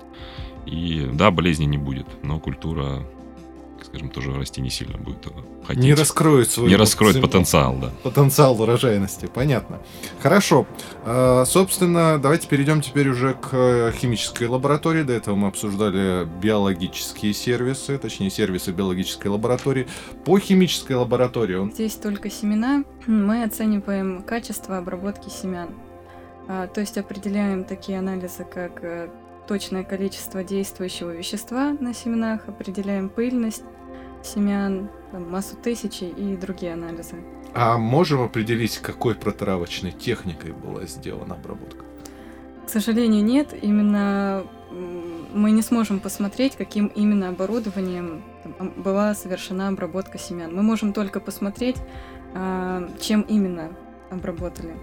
И 0.66 1.08
да, 1.12 1.30
болезни 1.30 1.64
не 1.64 1.78
будет, 1.78 2.06
но 2.22 2.38
культура 2.38 3.02
скажем, 3.84 4.08
тоже 4.08 4.34
расти 4.34 4.60
не 4.60 4.70
сильно 4.70 4.98
будет 4.98 5.26
э, 5.26 5.30
хотеть. 5.66 5.82
Не 5.82 5.94
раскроет 5.94 6.50
свой 6.50 6.68
Не 6.68 6.76
раскроет 6.76 7.20
потенциал, 7.20 7.76
да. 7.76 7.90
Потенциал 8.02 8.60
урожайности, 8.60 9.26
понятно. 9.26 9.80
Хорошо. 10.20 10.66
А, 11.04 11.44
собственно, 11.44 12.18
давайте 12.18 12.48
перейдем 12.48 12.80
теперь 12.80 13.08
уже 13.08 13.34
к 13.34 13.48
э, 13.52 13.92
химической 13.96 14.48
лаборатории. 14.48 15.02
До 15.02 15.12
этого 15.12 15.34
мы 15.34 15.48
обсуждали 15.48 16.26
биологические 16.40 17.32
сервисы, 17.34 17.98
точнее, 17.98 18.30
сервисы 18.30 18.72
биологической 18.72 19.28
лаборатории. 19.28 19.86
По 20.24 20.38
химической 20.38 20.92
лаборатории... 20.92 21.70
Здесь 21.72 21.94
только 21.94 22.30
семена. 22.30 22.84
Мы 23.06 23.44
оцениваем 23.44 24.22
качество 24.22 24.78
обработки 24.78 25.28
семян. 25.28 25.70
А, 26.48 26.66
то 26.66 26.80
есть 26.80 26.98
определяем 26.98 27.64
такие 27.64 27.98
анализы, 27.98 28.44
как 28.44 28.82
э, 28.82 29.08
точное 29.46 29.84
количество 29.84 30.44
действующего 30.44 31.10
вещества 31.10 31.76
на 31.78 31.94
семенах, 31.94 32.48
определяем 32.48 33.08
пыльность 33.08 33.64
семян, 34.22 34.88
там, 35.10 35.30
массу 35.30 35.56
тысячи 35.56 36.04
и 36.04 36.36
другие 36.36 36.74
анализы. 36.74 37.16
А 37.54 37.76
можем 37.76 38.22
определить, 38.22 38.78
какой 38.78 39.14
протравочной 39.14 39.92
техникой 39.92 40.52
была 40.52 40.86
сделана 40.86 41.34
обработка? 41.34 41.84
К 42.66 42.70
сожалению, 42.70 43.24
нет. 43.24 43.54
Именно 43.60 44.44
мы 45.34 45.50
не 45.50 45.62
сможем 45.62 46.00
посмотреть, 46.00 46.56
каким 46.56 46.86
именно 46.86 47.28
оборудованием 47.28 48.22
была 48.76 49.14
совершена 49.14 49.68
обработка 49.68 50.18
семян. 50.18 50.54
Мы 50.54 50.62
можем 50.62 50.92
только 50.92 51.20
посмотреть, 51.20 51.76
а, 52.34 52.88
чем 53.00 53.22
именно 53.22 53.72
обработали, 54.10 54.74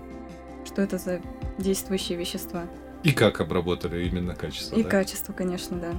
что 0.66 0.82
это 0.82 0.98
за 0.98 1.22
действующие 1.58 2.18
вещества. 2.18 2.64
И 3.04 3.12
как 3.12 3.42
обработали 3.42 4.08
именно 4.08 4.36
качество. 4.36 4.76
И 4.76 4.84
да? 4.84 4.90
качество, 4.90 5.34
конечно, 5.34 5.78
да. 5.78 5.94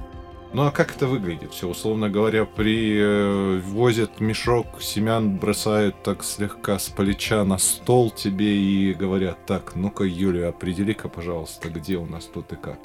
Ну 0.53 0.63
а 0.63 0.71
как 0.71 0.93
это 0.93 1.07
выглядит? 1.07 1.53
Все, 1.53 1.67
условно 1.67 2.09
говоря, 2.09 2.45
привозят 2.45 4.11
э, 4.19 4.23
мешок 4.23 4.81
семян, 4.81 5.37
бросают 5.37 6.03
так 6.03 6.23
слегка 6.23 6.77
с 6.77 6.89
плеча 6.89 7.45
на 7.45 7.57
стол 7.57 8.11
тебе 8.11 8.57
и 8.57 8.93
говорят, 8.93 9.45
так, 9.45 9.75
ну-ка, 9.75 10.03
Юля, 10.03 10.49
определи-ка, 10.49 11.07
пожалуйста, 11.07 11.69
где 11.69 11.95
у 11.95 12.05
нас 12.05 12.25
тут 12.25 12.51
и 12.51 12.57
как. 12.57 12.79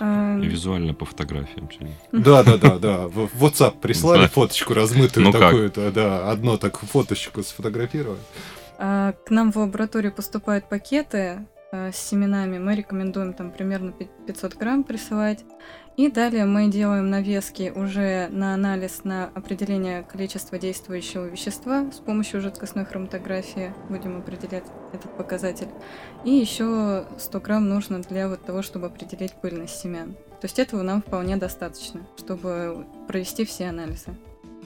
А, 0.00 0.36
и 0.38 0.46
визуально 0.46 0.92
по 0.92 1.04
фотографиям. 1.04 1.68
Да, 2.10 2.42
да, 2.42 2.56
да, 2.56 2.78
да. 2.78 3.06
В 3.06 3.44
WhatsApp 3.44 3.78
прислали 3.80 4.26
фоточку 4.26 4.74
размытую 4.74 5.26
ну 5.26 5.32
такую-то, 5.32 5.92
да, 5.92 6.30
одно 6.32 6.56
так 6.56 6.78
фоточку 6.78 7.44
сфотографировали. 7.44 8.18
А, 8.78 9.12
к 9.24 9.30
нам 9.30 9.52
в 9.52 9.56
лабораторию 9.56 10.12
поступают 10.12 10.68
пакеты 10.68 11.46
с 11.72 11.96
семенами 11.96 12.58
мы 12.58 12.74
рекомендуем 12.74 13.32
там 13.32 13.50
примерно 13.50 13.92
500 13.92 14.54
грамм 14.56 14.84
присылать. 14.84 15.44
И 15.96 16.10
далее 16.10 16.44
мы 16.44 16.68
делаем 16.68 17.10
навески 17.10 17.72
уже 17.74 18.28
на 18.30 18.54
анализ 18.54 19.04
на 19.04 19.26
определение 19.34 20.02
количества 20.02 20.58
действующего 20.58 21.26
вещества 21.26 21.90
с 21.90 21.98
помощью 21.98 22.40
жидкостной 22.40 22.84
хроматографии 22.84 23.74
будем 23.88 24.18
определять 24.18 24.64
этот 24.92 25.14
показатель. 25.16 25.68
И 26.24 26.30
еще 26.30 27.06
100 27.18 27.40
грамм 27.40 27.68
нужно 27.68 28.00
для 28.02 28.28
вот 28.28 28.44
того, 28.44 28.62
чтобы 28.62 28.86
определить 28.86 29.32
пыльность 29.32 29.80
семян. 29.80 30.12
То 30.12 30.44
есть 30.46 30.58
этого 30.58 30.82
нам 30.82 31.02
вполне 31.02 31.36
достаточно, 31.36 32.02
чтобы 32.18 32.86
провести 33.06 33.44
все 33.44 33.68
анализы. 33.68 34.14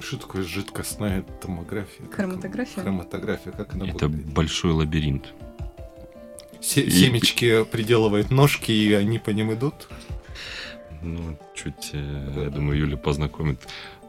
Что 0.01 0.19
такое 0.19 0.43
жидкостная 0.43 1.23
томография? 1.41 2.05
Хроматография? 2.11 2.83
Хроматография, 2.83 3.53
как 3.53 3.75
она 3.75 3.87
Это 3.87 4.09
будет? 4.09 4.27
большой 4.27 4.73
лабиринт 4.73 5.33
семечки 6.61 7.65
приделывает 7.65 8.31
ножки, 8.31 8.73
и 8.73 8.93
они 8.95 9.19
по 9.19 9.31
ним 9.31 9.53
идут? 9.53 9.89
Ну, 11.03 11.39
чуть, 11.55 11.91
э, 11.93 12.43
я 12.45 12.51
думаю, 12.51 12.79
Юля 12.79 12.97
познакомит. 12.97 13.61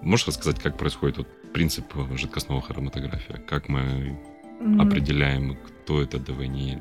Можешь 0.01 0.27
рассказать, 0.27 0.59
как 0.59 0.77
происходит 0.77 1.17
вот 1.17 1.27
принцип 1.53 1.85
жидкостного 2.15 2.61
хроматография? 2.61 3.37
Как 3.37 3.69
мы 3.69 4.17
mm-hmm. 4.59 4.81
определяем, 4.81 5.57
кто 5.57 6.01
это 6.01 6.19
ДВНИ? 6.19 6.79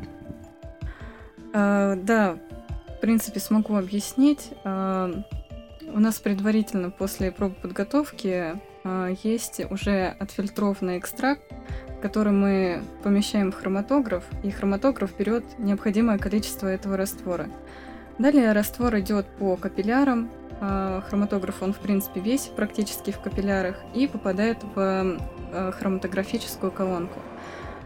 А, 1.53 1.97
да, 1.97 2.39
в 2.89 3.01
принципе, 3.01 3.41
смогу 3.41 3.77
объяснить. 3.77 4.51
А, 4.65 5.11
у 5.93 6.01
нас 6.01 6.19
предварительно 6.19 6.91
после 6.91 7.31
проб 7.31 7.57
подготовки 7.57 8.61
а, 8.85 9.15
есть 9.23 9.61
уже 9.71 10.09
отфильтрованный 10.19 10.99
экстракт, 10.99 11.43
который 12.03 12.33
мы 12.33 12.83
помещаем 13.03 13.53
в 13.53 13.57
хроматограф, 13.57 14.25
и 14.43 14.51
хроматограф 14.51 15.17
берет 15.17 15.45
необходимое 15.59 16.19
количество 16.19 16.69
этого 16.69 16.97
раствора. 16.97 17.49
Далее 18.19 18.53
раствор 18.53 18.99
идет 18.99 19.27
по 19.27 19.57
капиллярам, 19.57 20.31
а, 20.61 21.03
хроматограф 21.03 21.63
он 21.63 21.73
в 21.73 21.79
принципе 21.79 22.21
весь 22.21 22.47
практически 22.47 23.11
в 23.11 23.21
капиллярах 23.21 23.77
и 23.95 24.07
попадает 24.07 24.59
в 24.63 24.77
а, 24.77 25.73
хроматографическую 25.73 26.73
колонку. 26.73 27.21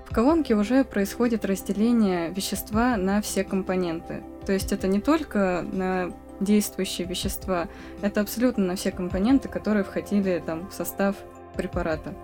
В 0.09 0.14
колонке 0.14 0.55
уже 0.55 0.85
происходит 0.85 1.45
разделение 1.45 2.31
вещества 2.31 2.97
на 2.97 3.21
все 3.21 3.45
компоненты. 3.45 4.23
То 4.45 4.52
есть 4.52 4.73
это 4.73 4.88
не 4.88 5.00
только 5.00 5.64
на 5.71 6.11
действующие 6.40 7.07
вещества, 7.07 7.69
это 8.02 8.21
абсолютно 8.21 8.64
на 8.64 8.76
все 8.76 8.90
компоненты, 8.90 9.49
которые 9.49 9.85
входили 9.85 10.43
там, 10.45 10.69
в 10.69 10.75
состав 10.75 11.14
препарата. 11.57 12.14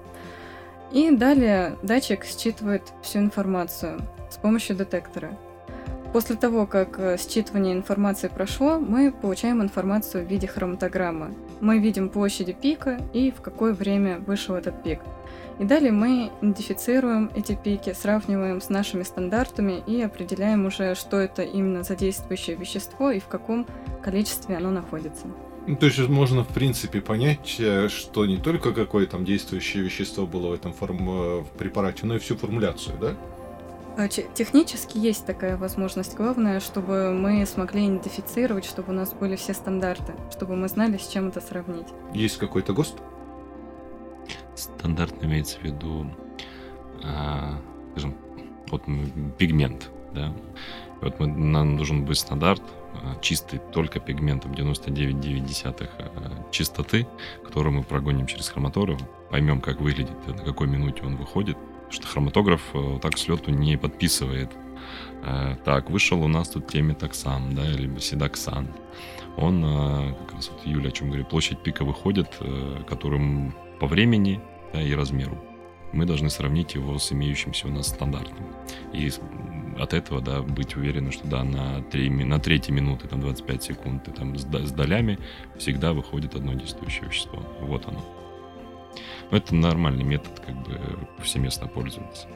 И 0.93 1.11
далее 1.11 1.77
датчик 1.83 2.25
считывает 2.25 2.83
всю 3.03 3.19
информацию 3.19 4.01
с 4.31 4.37
помощью 4.37 4.77
детектора. 4.77 5.37
После 6.13 6.37
того, 6.37 6.67
как 6.67 6.99
э, 6.99 7.17
считывание 7.17 7.75
информации 7.75 8.29
прошло, 8.29 8.79
мы 8.79 9.13
получаем 9.13 9.63
информацию 9.63 10.25
в 10.25 10.31
виде 10.31 10.47
хроматограммы. 10.47 11.35
Мы 11.61 11.79
видим 11.79 12.09
площади 12.09 12.53
пика 12.53 12.99
и 13.13 13.31
в 13.31 13.43
какое 13.43 13.75
время 13.75 14.21
вышел 14.21 14.55
этот 14.55 14.83
пик. 14.83 15.01
И 15.59 15.65
далее 15.65 15.93
мы 15.93 16.31
идентифицируем 16.41 17.31
эти 17.35 17.55
пики, 17.55 17.93
сравниваем 17.93 18.61
с 18.61 18.69
нашими 18.69 19.03
стандартами 19.03 19.83
и 19.87 20.01
определяем 20.03 20.67
уже, 20.67 20.95
что 20.95 21.19
это 21.19 21.43
именно 21.43 21.83
за 21.83 21.97
действующее 21.97 22.57
вещество 22.57 23.11
и 23.11 23.21
в 23.21 23.27
каком 23.27 23.67
количестве 24.03 24.57
оно 24.57 24.71
находится. 24.71 25.27
Ну, 25.67 25.75
то 25.75 25.87
есть 25.87 25.99
можно, 26.09 26.45
в 26.45 26.49
принципе, 26.49 27.01
понять, 27.01 27.57
э, 27.59 27.89
что 27.89 28.25
не 28.25 28.37
только 28.37 28.73
какое 28.73 29.07
там 29.07 29.25
действующее 29.25 29.83
вещество 29.83 30.27
было 30.27 30.51
в 30.51 30.53
этом 30.53 30.73
форм... 30.73 31.11
Э, 31.11 31.41
в 31.41 31.49
препарате, 31.59 32.07
но 32.07 32.17
и 32.17 32.19
всю 32.19 32.37
формуляцию, 32.37 32.97
да? 33.01 33.17
А, 33.99 34.09
технически 34.09 34.99
есть 34.99 35.27
такая 35.27 35.57
возможность. 35.57 36.15
Главное, 36.15 36.61
чтобы 36.61 37.13
мы 37.13 37.45
смогли 37.47 37.87
идентифицировать, 37.87 38.65
чтобы 38.65 38.93
у 38.93 38.95
нас 38.95 39.13
были 39.13 39.35
все 39.37 39.55
стандарты, 39.55 40.15
чтобы 40.31 40.55
мы 40.55 40.69
знали, 40.69 40.99
с 40.99 41.09
чем 41.09 41.29
это 41.29 41.41
сравнить. 41.41 41.89
Есть 42.13 42.37
какой-то 42.37 42.73
ГОСТ? 42.73 42.99
Стандарт 44.55 45.15
имеется 45.25 45.59
в 45.59 45.65
виду, 45.65 46.07
а, 47.03 47.59
скажем, 47.93 48.15
вот 48.71 48.83
пигмент, 49.39 49.91
да. 50.15 50.33
Вот 51.01 51.19
мы, 51.19 51.27
нам 51.27 51.77
нужен 51.77 52.05
быть 52.05 52.19
стандарт, 52.19 52.63
чистый 53.21 53.61
только 53.73 54.01
пигментом 54.01 54.53
99,9 54.53 55.89
э, 55.89 56.51
чистоты, 56.51 57.07
который 57.45 57.73
мы 57.73 57.83
прогоним 57.83 58.27
через 58.27 58.49
хроматограф, 58.49 59.01
поймем, 59.31 59.61
как 59.61 59.81
выглядит, 59.81 60.27
на 60.27 60.45
какой 60.45 60.67
минуте 60.67 61.03
он 61.05 61.17
выходит, 61.17 61.57
что 61.91 62.07
хроматограф 62.07 62.63
э, 62.75 62.99
так 63.03 63.19
с 63.19 63.29
лету 63.29 63.51
не 63.51 63.77
подписывает. 63.77 64.51
Так, 65.65 65.91
вышел 65.91 66.23
у 66.23 66.29
нас 66.29 66.51
тут 66.51 66.69
теметоксан, 66.69 67.53
да, 67.57 67.65
либо 67.65 68.01
седоксан. 68.01 68.69
Он, 69.37 70.15
как 70.21 70.35
раз 70.35 70.51
вот 70.51 70.65
Юля 70.65 70.91
о 70.91 70.93
чем 70.93 71.09
говорит, 71.09 71.29
площадь 71.29 71.61
пика 71.61 71.85
выходит, 71.85 72.29
которым 72.87 73.53
по 73.81 73.89
времени 73.89 74.41
да, 74.73 74.81
и 74.81 74.95
размеру. 74.95 75.37
Мы 75.93 76.05
должны 76.05 76.31
сравнить 76.31 76.75
его 76.75 76.99
с 76.99 77.13
имеющимся 77.13 77.67
у 77.67 77.71
нас 77.71 77.89
стандартом. 77.89 78.47
И 78.93 79.11
от 79.79 79.95
этого, 79.95 80.21
да, 80.21 80.43
быть 80.43 80.77
уверенным, 80.77 81.13
что 81.13 81.27
да, 81.27 81.45
на, 81.45 81.83
3, 81.83 82.11
на 82.25 82.39
третьей 82.39 82.75
минуты, 82.75 83.09
там, 83.09 83.21
25 83.21 83.63
секунд, 83.63 84.09
и 84.09 84.11
там 84.11 84.37
с, 84.37 84.45
с 84.45 84.73
долями 84.73 85.19
всегда 85.59 85.93
выходит 85.93 86.35
одно 86.35 86.55
действующее 86.55 87.09
вещество. 87.09 87.43
Вот 87.61 87.87
оно. 87.87 88.05
Но 89.31 89.37
это 89.37 89.55
нормальный 89.55 90.05
метод, 90.05 90.41
как 90.45 90.55
бы 90.63 90.79
повсеместно 91.17 91.67
пользоваться. 91.67 92.29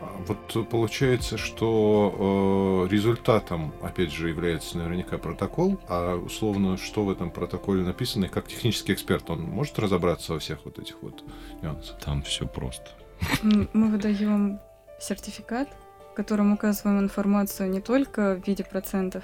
А 0.00 0.22
вот 0.26 0.68
получается, 0.68 1.36
что 1.36 2.86
э, 2.88 2.92
результатом, 2.92 3.74
опять 3.82 4.12
же, 4.12 4.28
является 4.28 4.78
наверняка 4.78 5.18
протокол, 5.18 5.80
а 5.88 6.16
условно, 6.16 6.76
что 6.76 7.04
в 7.04 7.10
этом 7.10 7.30
протоколе 7.30 7.82
написано, 7.82 8.26
и 8.26 8.28
как 8.28 8.46
технический 8.46 8.92
эксперт, 8.92 9.28
он 9.28 9.42
может 9.42 9.78
разобраться 9.78 10.34
во 10.34 10.38
всех 10.38 10.64
вот 10.64 10.78
этих 10.78 11.02
вот 11.02 11.24
нюансах? 11.62 11.98
Там 11.98 12.22
все 12.22 12.46
просто. 12.46 12.90
Мы 13.42 13.90
выдаем 13.90 14.60
сертификат, 15.00 15.68
котором 16.16 16.52
указываем 16.52 16.98
информацию 17.00 17.70
не 17.70 17.80
только 17.80 18.34
в 18.34 18.46
виде 18.46 18.64
процентов, 18.64 19.22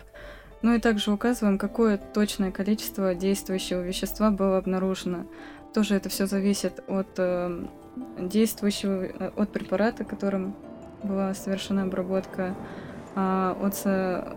но 0.63 0.75
и 0.75 0.79
также 0.79 1.11
указываем, 1.11 1.59
какое 1.59 1.97
точное 1.97 2.53
количество 2.53 3.15
действующего 3.15 3.81
вещества 3.81 4.31
было 4.31 4.59
обнаружено. 4.59 5.27
Тоже 5.75 5.97
это 5.97 6.09
все 6.09 6.27
зависит 6.27 6.85
от 6.87 7.09
э, 7.17 7.67
действующего, 8.21 9.05
э, 9.07 9.31
от 9.35 9.53
препарата, 9.53 10.05
которым 10.05 10.55
была 11.03 11.35
совершена 11.35 11.83
обработка, 11.83 12.55
а 13.15 13.57
от 13.61 13.75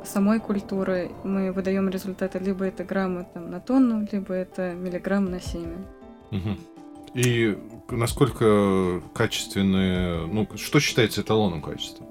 самой 0.07 0.39
культуры 0.39 1.11
мы 1.23 1.51
выдаем 1.51 1.89
результаты 1.89 2.39
либо 2.39 2.65
это 2.65 2.83
граммы 2.83 3.27
там, 3.33 3.51
на 3.51 3.59
тонну, 3.59 4.07
либо 4.11 4.33
это 4.33 4.73
миллиграмм 4.73 5.25
на 5.25 5.39
семя. 5.39 5.77
Угу. 6.31 6.57
И 7.15 7.57
насколько 7.91 9.01
качественные, 9.13 10.27
ну, 10.27 10.47
что 10.55 10.81
считается 10.81 11.21
эталоном 11.21 11.61
качества? 11.61 12.04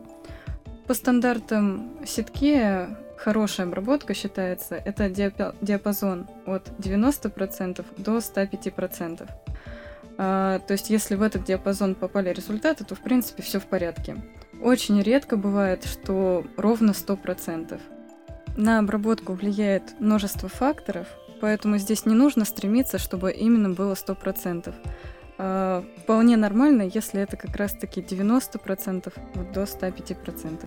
По 0.87 0.93
стандартам 0.93 1.91
сетки 2.05 2.89
хорошая 3.17 3.67
обработка 3.67 4.13
считается, 4.13 4.75
это 4.75 5.09
диапазон 5.09 6.27
от 6.45 6.69
90% 6.79 7.85
до 7.97 8.19
105%. 8.19 9.31
А, 10.17 10.59
то 10.61 10.73
есть, 10.73 10.91
если 10.91 11.15
в 11.15 11.23
этот 11.23 11.45
диапазон 11.45 11.95
попали 11.95 12.31
результаты, 12.31 12.85
то, 12.85 12.95
в 12.95 13.01
принципе, 13.01 13.43
все 13.43 13.59
в 13.59 13.67
порядке. 13.67 14.17
Очень 14.63 15.01
редко 15.03 15.37
бывает, 15.37 15.85
что 15.85 16.45
ровно 16.57 16.91
100%. 16.91 17.81
На 18.57 18.79
обработку 18.79 19.33
влияет 19.33 19.99
множество 19.99 20.49
факторов, 20.49 21.09
поэтому 21.41 21.79
здесь 21.79 22.07
не 22.07 22.15
нужно 22.15 22.45
стремиться, 22.45 22.99
чтобы 22.99 23.33
именно 23.33 23.71
было 23.71 23.95
100%. 23.95 24.73
А, 25.37 25.85
вполне 25.99 26.37
нормально, 26.37 26.83
если 26.83 27.21
это 27.21 27.37
как 27.37 27.57
раз-таки 27.57 28.01
90% 28.01 29.13
вот 29.35 29.53
до 29.53 29.63
105%. 29.63 30.67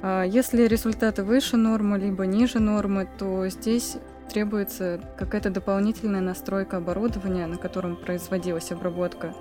А 0.00 0.22
если 0.22 0.66
результаты 0.66 1.24
выше 1.24 1.56
нормы, 1.56 1.98
либо 1.98 2.24
ниже 2.24 2.60
нормы, 2.60 3.08
то 3.18 3.48
здесь 3.48 3.96
требуется 4.30 5.00
какая-то 5.18 5.50
дополнительная 5.50 6.20
настройка 6.20 6.76
оборудования, 6.76 7.46
на 7.46 7.56
котором 7.56 7.96
производилась 7.96 8.70
обработка, 8.70 9.34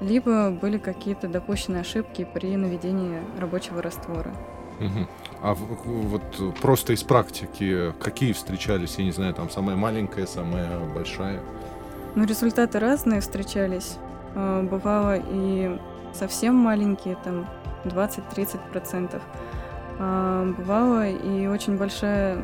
либо 0.00 0.50
были 0.50 0.78
какие-то 0.78 1.28
допущенные 1.28 1.82
ошибки 1.82 2.26
при 2.32 2.56
наведении 2.56 3.20
рабочего 3.38 3.82
раствора. 3.82 4.34
А 5.42 5.54
вот 5.54 6.22
просто 6.60 6.92
из 6.92 7.02
практики, 7.02 7.92
какие 8.00 8.32
встречались, 8.32 8.96
я 8.98 9.04
не 9.04 9.12
знаю, 9.12 9.34
там 9.34 9.50
самая 9.50 9.76
маленькая, 9.76 10.26
самая 10.26 10.78
большая? 10.94 11.40
Ну, 12.14 12.24
результаты 12.24 12.78
разные 12.78 13.20
встречались. 13.20 13.96
А, 14.34 14.62
бывало 14.62 15.16
и 15.18 15.78
совсем 16.12 16.54
маленькие, 16.54 17.16
там 17.24 17.46
20-30%. 17.84 19.20
А, 19.98 20.44
бывало 20.56 21.08
и 21.08 21.46
очень 21.46 21.76
большое, 21.76 22.38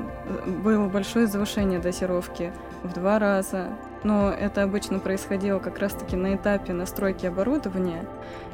было 0.65 0.89
большое 0.89 1.27
завышение 1.27 1.79
дозировки 1.79 2.53
в 2.83 2.93
два 2.93 3.19
раза. 3.19 3.69
Но 4.05 4.31
это 4.31 4.63
обычно 4.63 5.01
происходило 5.01 5.59
как 5.59 5.79
раз-таки 5.79 6.17
на 6.17 6.37
этапе 6.37 6.73
настройки 6.73 7.27
оборудования. 7.27 8.07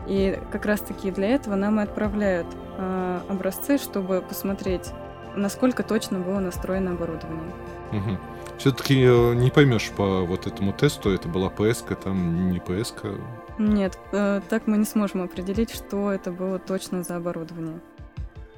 И 0.07 0.39
как 0.51 0.67
раз-таки 0.67 1.11
для 1.11 1.29
этого 1.29 1.55
нам 1.55 1.81
и 1.81 1.83
отправляют 1.83 2.47
э, 2.79 3.21
образцы, 3.29 3.79
чтобы 3.79 4.23
посмотреть, 4.27 4.93
насколько 5.37 5.83
точно 5.83 6.19
было 6.19 6.41
настроено 6.41 6.93
оборудование. 6.93 7.53
Угу. 7.93 8.34
Все-таки 8.59 9.03
э, 9.03 9.35
не 9.35 9.51
поймешь 9.51 9.91
по 9.97 10.25
вот 10.25 10.47
этому 10.47 10.73
тесту, 10.73 11.11
это 11.11 11.29
была 11.29 11.51
ПСК, 11.51 11.95
там 11.97 12.51
не 12.51 12.61
ПСК. 12.61 13.07
Нет, 13.59 13.99
э, 14.13 14.41
так 14.49 14.67
мы 14.67 14.79
не 14.79 14.85
сможем 14.85 15.23
определить, 15.23 15.75
что 15.75 16.11
это 16.11 16.33
было 16.33 16.59
точно 16.59 17.03
за 17.03 17.17
оборудование. 17.17 17.81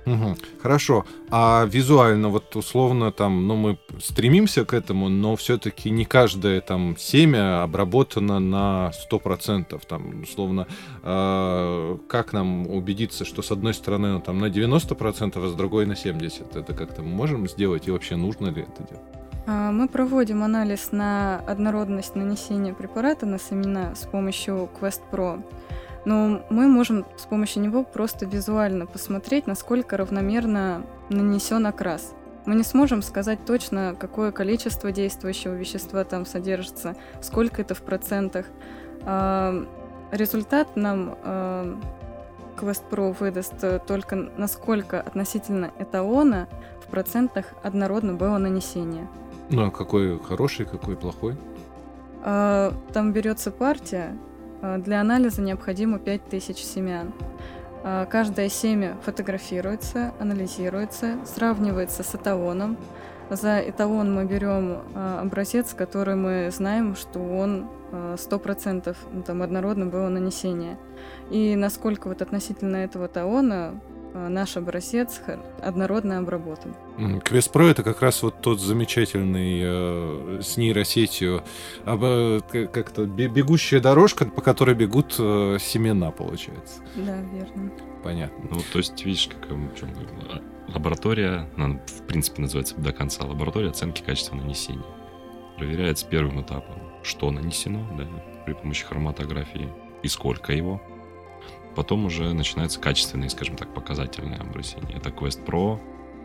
Угу. 0.06 0.37
Хорошо. 0.62 1.04
А 1.30 1.66
визуально, 1.66 2.28
вот 2.28 2.54
условно, 2.54 3.11
там, 3.11 3.48
ну, 3.48 3.56
мы 3.56 3.78
стремимся 4.00 4.64
к 4.64 4.72
этому, 4.72 5.09
но 5.09 5.35
все-таки 5.35 5.90
не 5.90 6.04
каждое 6.04 6.61
там 6.61 6.96
семя 6.96 7.64
обработано 7.64 8.38
на 8.38 8.92
100%. 9.11 9.82
Там, 9.88 10.22
условно, 10.22 10.68
э, 11.02 11.98
как 12.09 12.32
нам 12.32 12.68
убедиться, 12.68 13.24
что 13.24 13.42
с 13.42 13.50
одной 13.50 13.74
стороны 13.74 14.12
ну, 14.12 14.20
там 14.20 14.38
на 14.38 14.46
90%, 14.46 15.44
а 15.44 15.48
с 15.48 15.54
другой 15.54 15.87
на 15.87 15.94
70%? 15.94 16.56
Это 16.61 16.72
как-то 16.72 17.02
мы 17.02 17.09
можем 17.09 17.48
сделать 17.48 17.88
и 17.88 17.90
вообще 17.90 18.14
нужно 18.14 18.46
ли 18.46 18.62
это 18.62 18.88
делать? 18.88 19.15
А, 19.46 19.70
мы 19.70 19.88
проводим 19.88 20.42
анализ 20.42 20.90
на 20.90 21.40
однородность 21.46 22.16
нанесения 22.16 22.74
препарата 22.74 23.26
на 23.26 23.38
семена 23.38 23.94
с 23.94 24.04
помощью 24.04 24.68
Quest 24.80 25.02
Pro. 25.11 25.42
Но 26.04 26.42
мы 26.50 26.66
можем 26.66 27.04
с 27.16 27.26
помощью 27.26 27.62
него 27.62 27.85
просто 27.85 28.26
визуально 28.26 28.87
посмотреть, 28.87 29.46
насколько 29.46 29.96
равномерно 29.96 30.85
нанесен 31.11 31.66
окрас. 31.66 32.14
Мы 32.44 32.54
не 32.54 32.62
сможем 32.62 33.02
сказать 33.02 33.44
точно, 33.44 33.96
какое 33.98 34.30
количество 34.30 34.92
действующего 34.92 35.54
вещества 35.54 36.04
там 36.04 36.26
содержится, 36.26 36.94
сколько 37.20 37.62
это 37.62 37.74
в 37.74 37.82
процентах. 37.82 38.46
А, 39.04 39.64
результат 40.11 40.76
нам 40.76 41.18
а, 41.22 41.78
Quest 42.56 42.82
Pro 42.90 43.14
выдаст 43.18 43.87
только 43.87 44.16
насколько 44.16 45.00
относительно 45.00 45.70
эталона 45.78 46.48
в 46.85 46.90
процентах 46.90 47.46
однородно 47.62 48.14
было 48.14 48.38
нанесение. 48.38 49.09
Ну 49.50 49.66
а 49.66 49.70
какой 49.70 50.18
хороший, 50.18 50.66
какой 50.66 50.96
плохой? 50.96 51.37
А, 52.22 52.72
там 52.92 53.12
берется 53.12 53.50
партия, 53.50 54.16
Э, 54.62 54.78
для 54.78 55.00
анализа 55.00 55.42
необходимо 55.42 55.98
5000 55.98 56.56
семян. 56.56 57.12
Э, 57.85 58.06
каждое 58.11 58.48
семя 58.48 58.96
фотографируется, 59.02 60.12
анализируется, 60.18 61.18
сравнивается 61.24 62.02
с 62.02 62.14
эталоном. 62.14 62.76
За 63.28 63.59
эталон 63.59 64.14
мы 64.14 64.24
берем 64.24 64.78
э, 64.94 65.18
образец, 65.22 65.74
который 65.74 66.14
мы 66.14 66.50
знаем, 66.52 66.94
что 66.94 67.20
он 67.20 67.68
100% 67.92 68.96
ну, 69.12 69.22
там, 69.22 69.42
однородно 69.42 69.87
было 69.87 70.09
нанесение. 70.09 70.76
И 71.30 71.54
насколько 71.54 72.09
вот 72.09 72.20
относительно 72.20 72.76
этого 72.76 73.06
эталона 73.06 73.80
наш 74.16 74.57
образец 74.57 75.20
однородно 75.61 76.18
обработан. 76.18 76.74
Квест 77.24 77.55
Pro 77.55 77.70
это 77.70 77.83
как 77.83 78.00
раз 78.02 78.22
вот 78.22 78.40
тот 78.40 78.61
замечательный 78.61 79.61
э, 79.62 80.40
с 80.42 80.57
нейросетью 80.57 81.42
об, 81.85 82.02
э, 82.02 82.40
как-то 82.72 83.05
бегущая 83.05 83.81
дорожка, 83.81 84.24
по 84.24 84.42
которой 84.42 84.74
бегут 84.74 85.16
э, 85.18 85.59
семена, 85.61 86.11
получается. 86.11 86.81
Да, 86.96 87.20
верно. 87.33 87.70
Понятно. 88.02 88.48
Ну, 88.50 88.61
то 88.72 88.79
есть, 88.79 89.05
видишь, 89.05 89.29
как 89.29 89.50
в 89.50 89.74
чем 89.79 89.90
лаборатория, 90.68 91.48
она, 91.57 91.81
в 91.87 92.07
принципе, 92.07 92.42
называется 92.42 92.76
до 92.76 92.92
конца 92.92 93.24
лаборатория 93.24 93.70
оценки 93.70 94.02
качества 94.02 94.37
нанесения. 94.37 94.85
Проверяется 95.57 96.07
первым 96.07 96.42
этапом, 96.42 96.83
что 97.02 97.31
нанесено, 97.31 97.87
да, 97.96 98.07
при 98.44 98.52
помощи 98.52 98.85
хроматографии 98.85 99.68
и 100.02 100.09
сколько 100.09 100.52
его, 100.52 100.81
Потом 101.77 102.07
уже 102.07 102.33
начинается 102.33 102.81
качественные, 102.81 103.29
скажем 103.29 103.55
так, 103.55 103.75
показательные 103.75 104.41
обращения. 104.41 104.97
Это 104.97 105.11
Quest 105.11 105.45
Pro, 105.45 105.79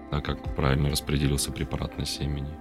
да, 0.09 0.21
как 0.21 0.55
правильно 0.55 0.89
распределился 0.89 1.51
препарат 1.51 1.97
на 1.97 2.05
семени. 2.05 2.55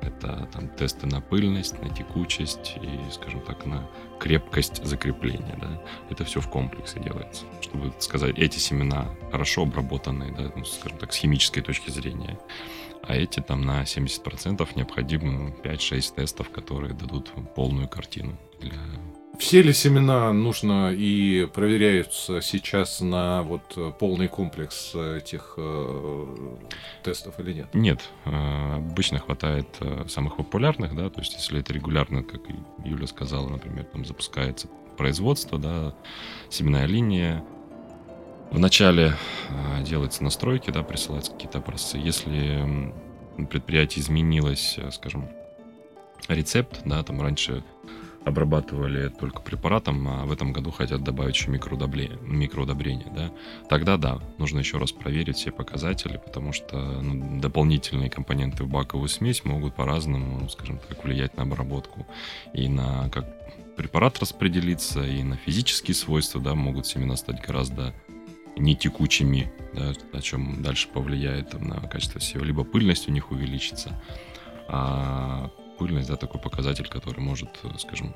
Это 0.00 0.48
там 0.52 0.68
тесты 0.68 1.08
на 1.08 1.20
пыльность, 1.20 1.82
на 1.82 1.90
текучесть 1.90 2.76
и, 2.80 3.10
скажем 3.10 3.40
так, 3.40 3.66
на 3.66 3.90
крепкость 4.20 4.84
закрепления. 4.84 5.58
Да. 5.60 5.82
Это 6.08 6.24
все 6.24 6.40
в 6.40 6.48
комплексе 6.48 7.00
делается, 7.00 7.46
чтобы 7.60 7.92
сказать, 7.98 8.38
эти 8.38 8.58
семена 8.58 9.08
хорошо 9.32 9.62
обработанные, 9.62 10.30
да, 10.32 10.52
ну, 10.54 10.64
скажем 10.64 10.98
так, 10.98 11.12
с 11.12 11.16
химической 11.16 11.62
точки 11.62 11.90
зрения. 11.90 12.38
А 13.02 13.16
эти 13.16 13.40
там 13.40 13.62
на 13.62 13.82
70% 13.82 14.68
необходимы 14.76 15.52
5-6 15.64 16.14
тестов, 16.14 16.50
которые 16.50 16.94
дадут 16.94 17.32
полную 17.56 17.88
картину 17.88 18.36
для 18.60 18.78
все 19.38 19.62
ли 19.62 19.72
семена 19.72 20.32
нужно 20.32 20.92
и 20.92 21.46
проверяются 21.46 22.40
сейчас 22.40 23.00
на 23.00 23.42
вот 23.42 23.96
полный 23.98 24.28
комплекс 24.28 24.94
этих 24.94 25.54
э, 25.56 26.26
тестов 27.02 27.38
или 27.40 27.52
нет? 27.52 27.74
Нет, 27.74 28.00
э, 28.24 28.74
обычно 28.76 29.18
хватает 29.18 29.68
э, 29.80 30.04
самых 30.08 30.36
популярных, 30.36 30.94
да, 30.94 31.10
то 31.10 31.20
есть 31.20 31.34
если 31.34 31.60
это 31.60 31.72
регулярно, 31.72 32.22
как 32.22 32.40
Юля 32.84 33.06
сказала, 33.06 33.48
например, 33.48 33.84
там 33.84 34.04
запускается 34.04 34.68
производство, 34.96 35.58
да, 35.58 35.94
семенная 36.48 36.86
линия, 36.86 37.44
Вначале 38.50 39.14
э, 39.48 39.82
делаются 39.82 40.22
настройки, 40.22 40.70
да, 40.70 40.82
присылаются 40.82 41.32
какие-то 41.32 41.58
образцы. 41.58 41.98
Если 41.98 42.94
предприятие 43.50 44.02
изменилось, 44.02 44.76
э, 44.78 44.90
скажем, 44.92 45.28
рецепт, 46.28 46.80
да, 46.84 47.02
там 47.02 47.20
раньше 47.20 47.64
обрабатывали 48.26 49.08
только 49.08 49.40
препаратом, 49.40 50.08
а 50.08 50.26
в 50.26 50.32
этом 50.32 50.52
году 50.52 50.72
хотят 50.72 51.04
добавить 51.04 51.36
еще 51.36 51.48
микроудобрение, 51.48 52.18
микроудобрение 52.22 53.06
да, 53.14 53.30
тогда 53.68 53.96
да, 53.96 54.18
нужно 54.38 54.58
еще 54.58 54.78
раз 54.78 54.90
проверить 54.90 55.36
все 55.36 55.52
показатели, 55.52 56.20
потому 56.22 56.52
что 56.52 56.76
ну, 56.76 57.40
дополнительные 57.40 58.10
компоненты 58.10 58.64
в 58.64 58.68
баковую 58.68 59.08
смесь 59.08 59.44
могут 59.44 59.76
по-разному, 59.76 60.48
скажем 60.48 60.80
так, 60.88 61.04
влиять 61.04 61.36
на 61.36 61.44
обработку. 61.44 62.04
И 62.52 62.68
на 62.68 63.08
как 63.10 63.26
препарат 63.76 64.18
распределиться, 64.18 65.04
и 65.04 65.22
на 65.22 65.36
физические 65.36 65.94
свойства, 65.94 66.40
да, 66.40 66.56
могут 66.56 66.88
семена 66.88 67.14
стать 67.14 67.40
гораздо 67.46 67.94
не 68.56 68.74
текучими, 68.74 69.52
да, 69.72 69.92
о 70.12 70.20
чем 70.20 70.64
дальше 70.64 70.88
повлияет 70.88 71.54
на 71.60 71.80
качество 71.82 72.20
сева, 72.20 72.42
либо 72.42 72.64
пыльность 72.64 73.08
у 73.08 73.12
них 73.12 73.30
увеличится, 73.30 74.02
а 74.66 75.52
пыльность, 75.78 76.08
да, 76.08 76.16
такой 76.16 76.40
показатель, 76.40 76.88
который 76.88 77.20
может, 77.20 77.48
скажем, 77.78 78.14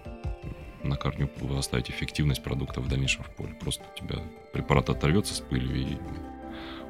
на 0.83 0.97
корню 0.97 1.29
оставить 1.59 1.91
эффективность 1.91 2.43
продукта 2.43 2.81
в 2.81 2.89
дальнейшем 2.89 3.25
в 3.25 3.31
поле. 3.31 3.55
Просто 3.55 3.85
у 3.95 3.99
тебя 3.99 4.21
препарат 4.53 4.89
оторвется 4.89 5.35
с 5.35 5.41
пылью 5.41 5.77
и 5.77 5.99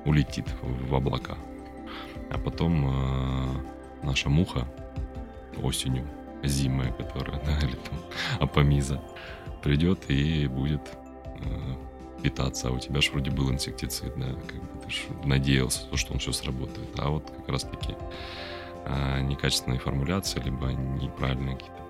улетит 0.05 0.47
в 0.63 0.95
облака. 0.95 1.37
А 2.31 2.39
потом 2.39 2.87
э, 2.87 4.05
наша 4.05 4.29
муха 4.29 4.69
осенью, 5.63 6.07
зимая, 6.45 6.93
которая, 6.93 7.41
да, 7.45 7.59
или 7.59 7.77
там 7.77 7.99
апомиза, 8.39 9.01
придет 9.63 10.09
и 10.09 10.47
будет 10.47 10.83
э, 11.25 11.75
питаться. 12.23 12.69
А 12.69 12.71
у 12.71 12.79
тебя 12.79 13.01
же 13.01 13.11
вроде 13.11 13.31
был 13.31 13.51
инсектицид, 13.51 14.13
да, 14.17 14.29
как 14.47 14.63
бы 14.63 14.85
ты 14.85 14.91
ж 14.91 15.03
надеялся, 15.25 15.85
что 15.97 16.13
он 16.13 16.21
все 16.21 16.33
сработает. 16.33 16.89
А 16.99 17.11
вот 17.11 17.31
как 17.31 17.49
раз 17.49 17.65
таки 17.65 17.97
некачественные 19.23 19.79
формуляции, 19.79 20.41
либо 20.45 20.67
неправильные 20.69 21.57
какие-то 21.57 21.81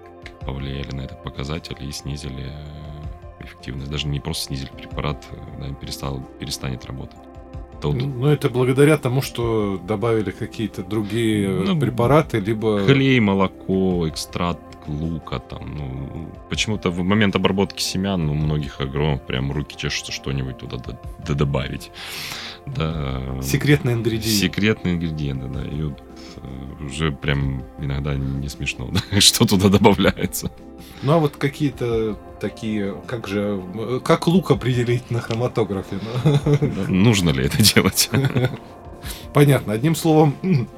повлияли 0.44 0.94
на 0.94 1.03
этот 1.03 1.22
показатель 1.22 1.76
и 1.81 1.92
снизили 1.92 2.46
э, 2.48 3.44
эффективность. 3.44 3.90
Даже 3.90 4.07
не 4.07 4.20
просто 4.20 4.46
снизили 4.46 4.70
препарат, 4.76 5.24
да, 5.59 5.72
перестал, 5.74 6.20
перестанет 6.38 6.85
работать. 6.87 7.18
Тут... 7.81 7.94
Ну, 7.94 8.26
это 8.26 8.50
благодаря 8.50 8.98
тому, 8.98 9.22
что 9.22 9.79
добавили 9.79 10.31
какие-то 10.31 10.83
другие 10.83 11.48
ну, 11.48 11.79
препараты, 11.79 12.38
либо... 12.38 12.85
Клей, 12.87 13.20
молоко, 13.20 14.07
экстракт 14.07 14.61
лука, 14.87 15.38
там, 15.38 15.76
ну, 15.76 16.29
почему-то 16.48 16.90
в 16.90 17.03
момент 17.03 17.37
обработки 17.37 17.83
семян 17.83 18.29
у 18.29 18.35
многих 18.35 18.81
агронов 18.81 19.24
прям 19.26 19.53
руки 19.53 19.76
чешутся 19.76 20.12
что-нибудь 20.12 20.59
туда 20.59 20.79
добавить. 21.26 21.90
Да. 22.66 23.40
Секретные 23.42 23.94
ингредиенты. 23.94 24.29
Секретные 24.29 24.94
ингредиенты, 24.94 25.48
да. 25.48 25.64
И 25.64 25.83
вот 25.83 26.00
э, 26.00 26.10
уже 26.85 27.12
прям 27.12 27.62
иногда 27.79 28.14
не 28.14 28.49
смешно, 28.49 28.90
да, 29.11 29.21
что 29.21 29.47
туда 29.47 29.69
добавляется. 29.69 30.51
Ну 31.03 31.12
а 31.12 31.19
вот 31.19 31.37
какие-то 31.37 32.19
такие, 32.40 32.95
как 33.07 33.27
же, 33.27 33.62
как 34.05 34.27
лук 34.27 34.51
определить 34.51 35.11
на 35.11 35.21
хроматографе? 35.21 35.99
Нужно 36.88 37.31
ли 37.31 37.47
это 37.47 37.62
делать? 37.62 38.11
Понятно. 39.33 39.73
Одним 39.73 39.95
словом, 39.95 40.35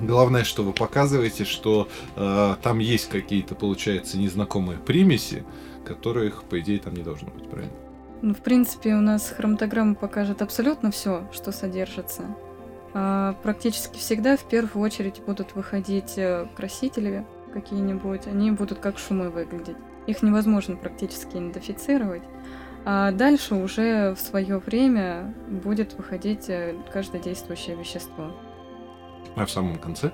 главное, 0.00 0.44
что 0.44 0.62
вы 0.62 0.72
показываете, 0.72 1.44
что 1.44 1.88
э, 2.16 2.56
там 2.62 2.78
есть 2.78 3.08
какие-то, 3.08 3.54
получается, 3.54 4.18
незнакомые 4.18 4.78
примеси, 4.78 5.44
которых, 5.84 6.44
по 6.44 6.60
идее, 6.60 6.78
там 6.78 6.94
не 6.94 7.02
должно 7.02 7.30
быть, 7.30 7.48
правильно? 7.48 7.72
Ну, 8.22 8.34
в 8.34 8.38
принципе, 8.38 8.94
у 8.94 9.00
нас 9.00 9.34
хроматограмма 9.36 9.94
покажет 9.94 10.40
абсолютно 10.40 10.90
все, 10.90 11.28
что 11.32 11.52
содержится. 11.52 12.34
А 12.94 13.34
практически 13.42 13.98
всегда 13.98 14.36
в 14.36 14.44
первую 14.44 14.84
очередь 14.84 15.20
будут 15.26 15.56
выходить 15.56 16.16
э, 16.16 16.46
красители 16.56 17.26
какие-нибудь. 17.52 18.28
Они 18.28 18.52
будут 18.52 18.78
как 18.78 18.98
шумы 18.98 19.30
выглядеть. 19.30 19.76
Их 20.06 20.22
невозможно 20.22 20.76
практически 20.76 21.32
идентифицировать. 21.32 22.22
А 22.84 23.10
дальше 23.10 23.56
уже 23.56 24.14
в 24.14 24.20
свое 24.20 24.58
время 24.58 25.34
будет 25.48 25.94
выходить 25.94 26.48
э, 26.48 26.76
каждое 26.92 27.20
действующее 27.20 27.74
вещество. 27.74 28.30
А 29.34 29.44
в 29.44 29.50
самом 29.50 29.76
конце? 29.78 30.12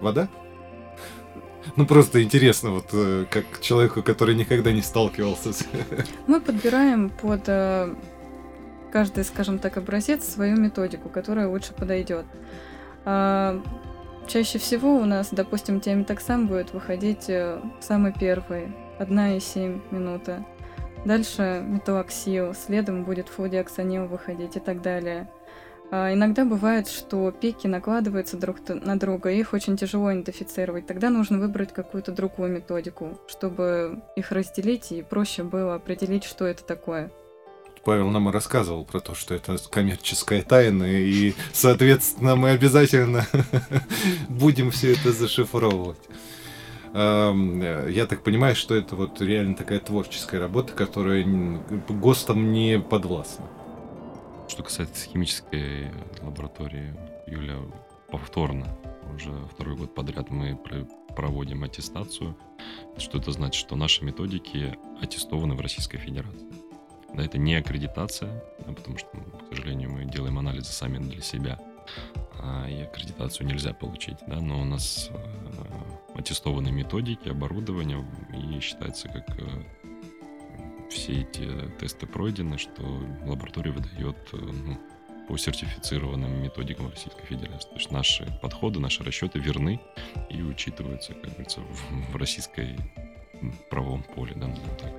Вода? 0.00 0.28
Ну, 1.76 1.86
просто 1.86 2.22
интересно, 2.22 2.70
вот 2.70 2.86
э, 2.92 3.26
как 3.30 3.44
человеку, 3.60 4.02
который 4.02 4.34
никогда 4.34 4.72
не 4.72 4.82
сталкивался 4.82 5.52
с... 5.52 5.64
Мы 6.26 6.40
подбираем 6.40 7.10
под 7.10 7.48
каждый, 8.94 9.24
скажем 9.24 9.58
так, 9.58 9.76
образец 9.76 10.22
свою 10.24 10.56
методику, 10.56 11.08
которая 11.08 11.48
лучше 11.48 11.74
подойдет. 11.74 12.24
А, 13.04 13.60
чаще 14.28 14.60
всего 14.60 14.94
у 14.94 15.04
нас, 15.04 15.30
допустим, 15.32 15.80
тиамитоксам 15.80 16.46
будет 16.46 16.72
выходить 16.72 17.28
э, 17.28 17.60
самый 17.80 18.12
первый, 18.12 18.72
1,7 19.00 19.80
минута. 19.90 20.46
Дальше 21.04 21.60
металоксил, 21.66 22.54
следом 22.54 23.02
будет 23.02 23.28
флудиоксанил 23.28 24.06
выходить 24.06 24.54
и 24.54 24.60
так 24.60 24.80
далее. 24.80 25.28
А, 25.90 26.14
иногда 26.14 26.44
бывает, 26.44 26.86
что 26.86 27.32
пики 27.32 27.66
накладываются 27.66 28.36
друг 28.36 28.58
на 28.68 28.96
друга, 28.96 29.28
и 29.28 29.40
их 29.40 29.54
очень 29.54 29.76
тяжело 29.76 30.12
идентифицировать. 30.12 30.86
Тогда 30.86 31.10
нужно 31.10 31.40
выбрать 31.40 31.72
какую-то 31.72 32.12
другую 32.12 32.48
методику, 32.48 33.18
чтобы 33.26 34.04
их 34.14 34.30
разделить 34.30 34.92
и 34.92 35.02
проще 35.02 35.42
было 35.42 35.74
определить, 35.74 36.22
что 36.22 36.46
это 36.46 36.62
такое. 36.62 37.10
Павел 37.84 38.08
нам 38.10 38.28
и 38.28 38.32
рассказывал 38.32 38.84
про 38.84 39.00
то, 39.00 39.14
что 39.14 39.34
это 39.34 39.56
коммерческая 39.70 40.42
тайна, 40.42 40.84
и, 40.84 41.34
соответственно, 41.52 42.36
мы 42.36 42.50
обязательно 42.50 43.26
будем 44.28 44.70
все 44.70 44.92
это 44.92 45.12
зашифровывать. 45.12 46.00
Я 46.94 48.06
так 48.08 48.22
понимаю, 48.22 48.54
что 48.54 48.74
это 48.74 48.94
вот 48.94 49.20
реально 49.20 49.56
такая 49.56 49.80
творческая 49.80 50.38
работа, 50.38 50.72
которая 50.72 51.24
ГОСТам 51.88 52.52
не 52.52 52.78
подвластна. 52.78 53.46
Что 54.48 54.62
касается 54.62 55.08
химической 55.08 55.90
лаборатории, 56.22 56.94
Юля, 57.26 57.56
повторно, 58.10 58.66
уже 59.14 59.32
второй 59.52 59.76
год 59.76 59.94
подряд 59.94 60.30
мы 60.30 60.56
проводим 61.16 61.64
аттестацию. 61.64 62.36
Что 62.98 63.18
это 63.18 63.32
значит? 63.32 63.54
Что 63.60 63.76
наши 63.76 64.04
методики 64.04 64.76
аттестованы 65.00 65.54
в 65.54 65.60
Российской 65.60 65.98
Федерации. 65.98 66.46
Да, 67.14 67.24
это 67.24 67.38
не 67.38 67.54
аккредитация, 67.54 68.30
да, 68.66 68.72
потому 68.72 68.98
что, 68.98 69.08
к 69.08 69.54
сожалению, 69.54 69.90
мы 69.92 70.04
делаем 70.04 70.38
анализы 70.38 70.72
сами 70.72 70.98
для 70.98 71.20
себя, 71.22 71.58
а, 72.40 72.68
и 72.68 72.82
аккредитацию 72.82 73.46
нельзя 73.46 73.72
получить, 73.72 74.16
да, 74.26 74.40
но 74.40 74.60
у 74.60 74.64
нас 74.64 75.10
э, 75.10 76.18
аттестованы 76.18 76.72
методики, 76.72 77.28
оборудование, 77.28 78.04
и 78.32 78.58
считается 78.60 79.08
как 79.08 79.24
э, 79.38 79.46
все 80.90 81.22
эти 81.22 81.48
тесты 81.78 82.06
пройдены, 82.06 82.58
что 82.58 82.82
лаборатория 83.24 83.70
выдает 83.70 84.16
э, 84.32 84.36
ну, 84.36 84.78
по 85.28 85.36
сертифицированным 85.36 86.42
методикам 86.42 86.90
Российской 86.90 87.24
Федерации. 87.26 87.68
То 87.68 87.76
есть 87.76 87.90
наши 87.90 88.38
подходы, 88.42 88.80
наши 88.80 89.04
расчеты 89.04 89.38
верны 89.38 89.80
и 90.28 90.42
учитываются, 90.42 91.14
как 91.14 91.30
говорится, 91.30 91.60
в, 91.60 92.12
в 92.12 92.16
российской 92.16 92.76
правовом 93.70 94.02
поле, 94.02 94.34
да, 94.36 94.48
так. 94.80 94.92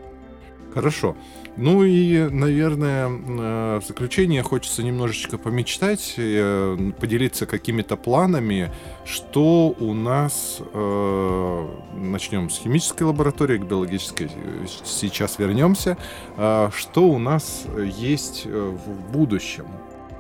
Хорошо. 0.76 1.16
Ну 1.56 1.86
и, 1.86 2.28
наверное, 2.30 3.08
э, 3.08 3.80
в 3.80 3.88
заключение 3.88 4.44
хочется 4.44 4.84
немножечко 4.84 5.38
помечтать, 5.38 6.16
э, 6.18 6.92
поделиться 7.00 7.46
какими-то 7.46 7.96
планами, 7.96 8.72
что 9.06 9.74
у 9.80 9.94
нас... 9.94 10.60
Э, 10.74 11.68
начнем 11.94 12.50
с 12.50 12.60
химической 12.60 13.04
лаборатории, 13.04 13.58
к 13.58 13.64
биологической 13.64 14.30
сейчас 14.84 15.40
вернемся. 15.40 15.98
Что 16.36 17.08
у 17.08 17.20
нас 17.20 17.66
есть 17.78 18.46
в 18.46 19.12
будущем? 19.14 19.66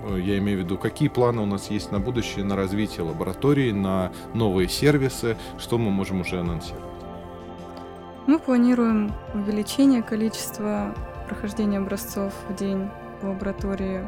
Я 0.09 0.37
имею 0.37 0.59
в 0.59 0.63
виду, 0.63 0.77
какие 0.77 1.09
планы 1.09 1.41
у 1.41 1.45
нас 1.45 1.69
есть 1.69 1.91
на 1.91 1.99
будущее, 1.99 2.45
на 2.45 2.55
развитие 2.55 3.05
лаборатории, 3.05 3.71
на 3.71 4.13
новые 4.33 4.69
сервисы, 4.69 5.35
что 5.57 5.77
мы 5.77 5.91
можем 5.91 6.21
уже 6.21 6.39
анонсировать? 6.39 6.94
Мы 8.27 8.39
планируем 8.39 9.13
увеличение 9.35 10.01
количества 10.01 10.95
прохождения 11.27 11.77
образцов 11.77 12.33
в 12.49 12.55
день 12.55 12.89
в 13.21 13.27
лаборатории, 13.27 14.07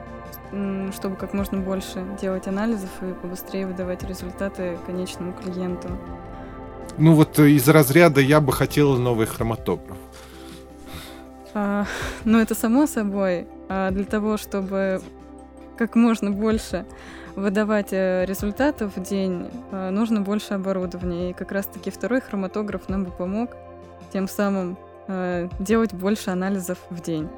чтобы 0.92 1.16
как 1.16 1.34
можно 1.34 1.60
больше 1.60 2.04
делать 2.20 2.48
анализов 2.48 2.90
и 3.04 3.14
побыстрее 3.14 3.68
выдавать 3.68 4.04
результаты 4.04 4.80
конечному 4.88 5.34
клиенту. 5.34 5.90
Ну 6.98 7.14
вот 7.14 7.38
из 7.38 7.70
разряда 7.70 8.20
я 8.20 8.42
бы 8.42 8.52
хотела 8.52 8.98
новый 8.98 9.28
хроматограф. 9.28 9.98
А, 11.54 11.86
ну 12.26 12.40
это 12.40 12.56
само 12.56 12.88
собой. 12.88 13.46
А 13.70 13.92
для 13.92 14.06
того, 14.06 14.38
чтобы 14.38 15.00
как 15.78 15.96
можно 15.96 16.32
больше 16.32 16.88
выдавать 17.36 17.90
э, 17.92 18.26
результатов 18.26 18.96
в 18.96 19.04
день, 19.04 19.52
э, 19.72 19.92
нужно 19.92 20.22
больше 20.22 20.56
оборудования. 20.56 21.30
И 21.30 21.34
как 21.34 21.52
раз-таки 21.52 21.92
второй 21.92 22.20
хроматограф 22.20 22.90
нам 22.90 23.04
бы 23.04 23.12
помог 23.12 23.52
тем 24.12 24.28
самым 24.28 24.78
э, 25.08 25.50
делать 25.60 25.94
больше 25.94 26.30
анализов 26.30 26.78
в 26.90 27.02
день. 27.02 27.30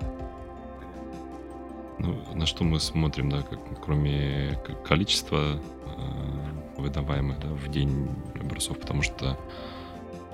Ну, 2.00 2.16
на 2.34 2.46
что 2.46 2.64
мы 2.64 2.80
смотрим, 2.80 3.30
да, 3.30 3.42
как, 3.42 3.60
кроме 3.84 4.58
количества 4.86 5.60
э, 5.60 6.80
выдаваемых 6.80 7.40
да, 7.40 7.48
в 7.48 7.70
день 7.70 8.10
образцов, 8.40 8.80
потому 8.80 9.02
что 9.02 9.38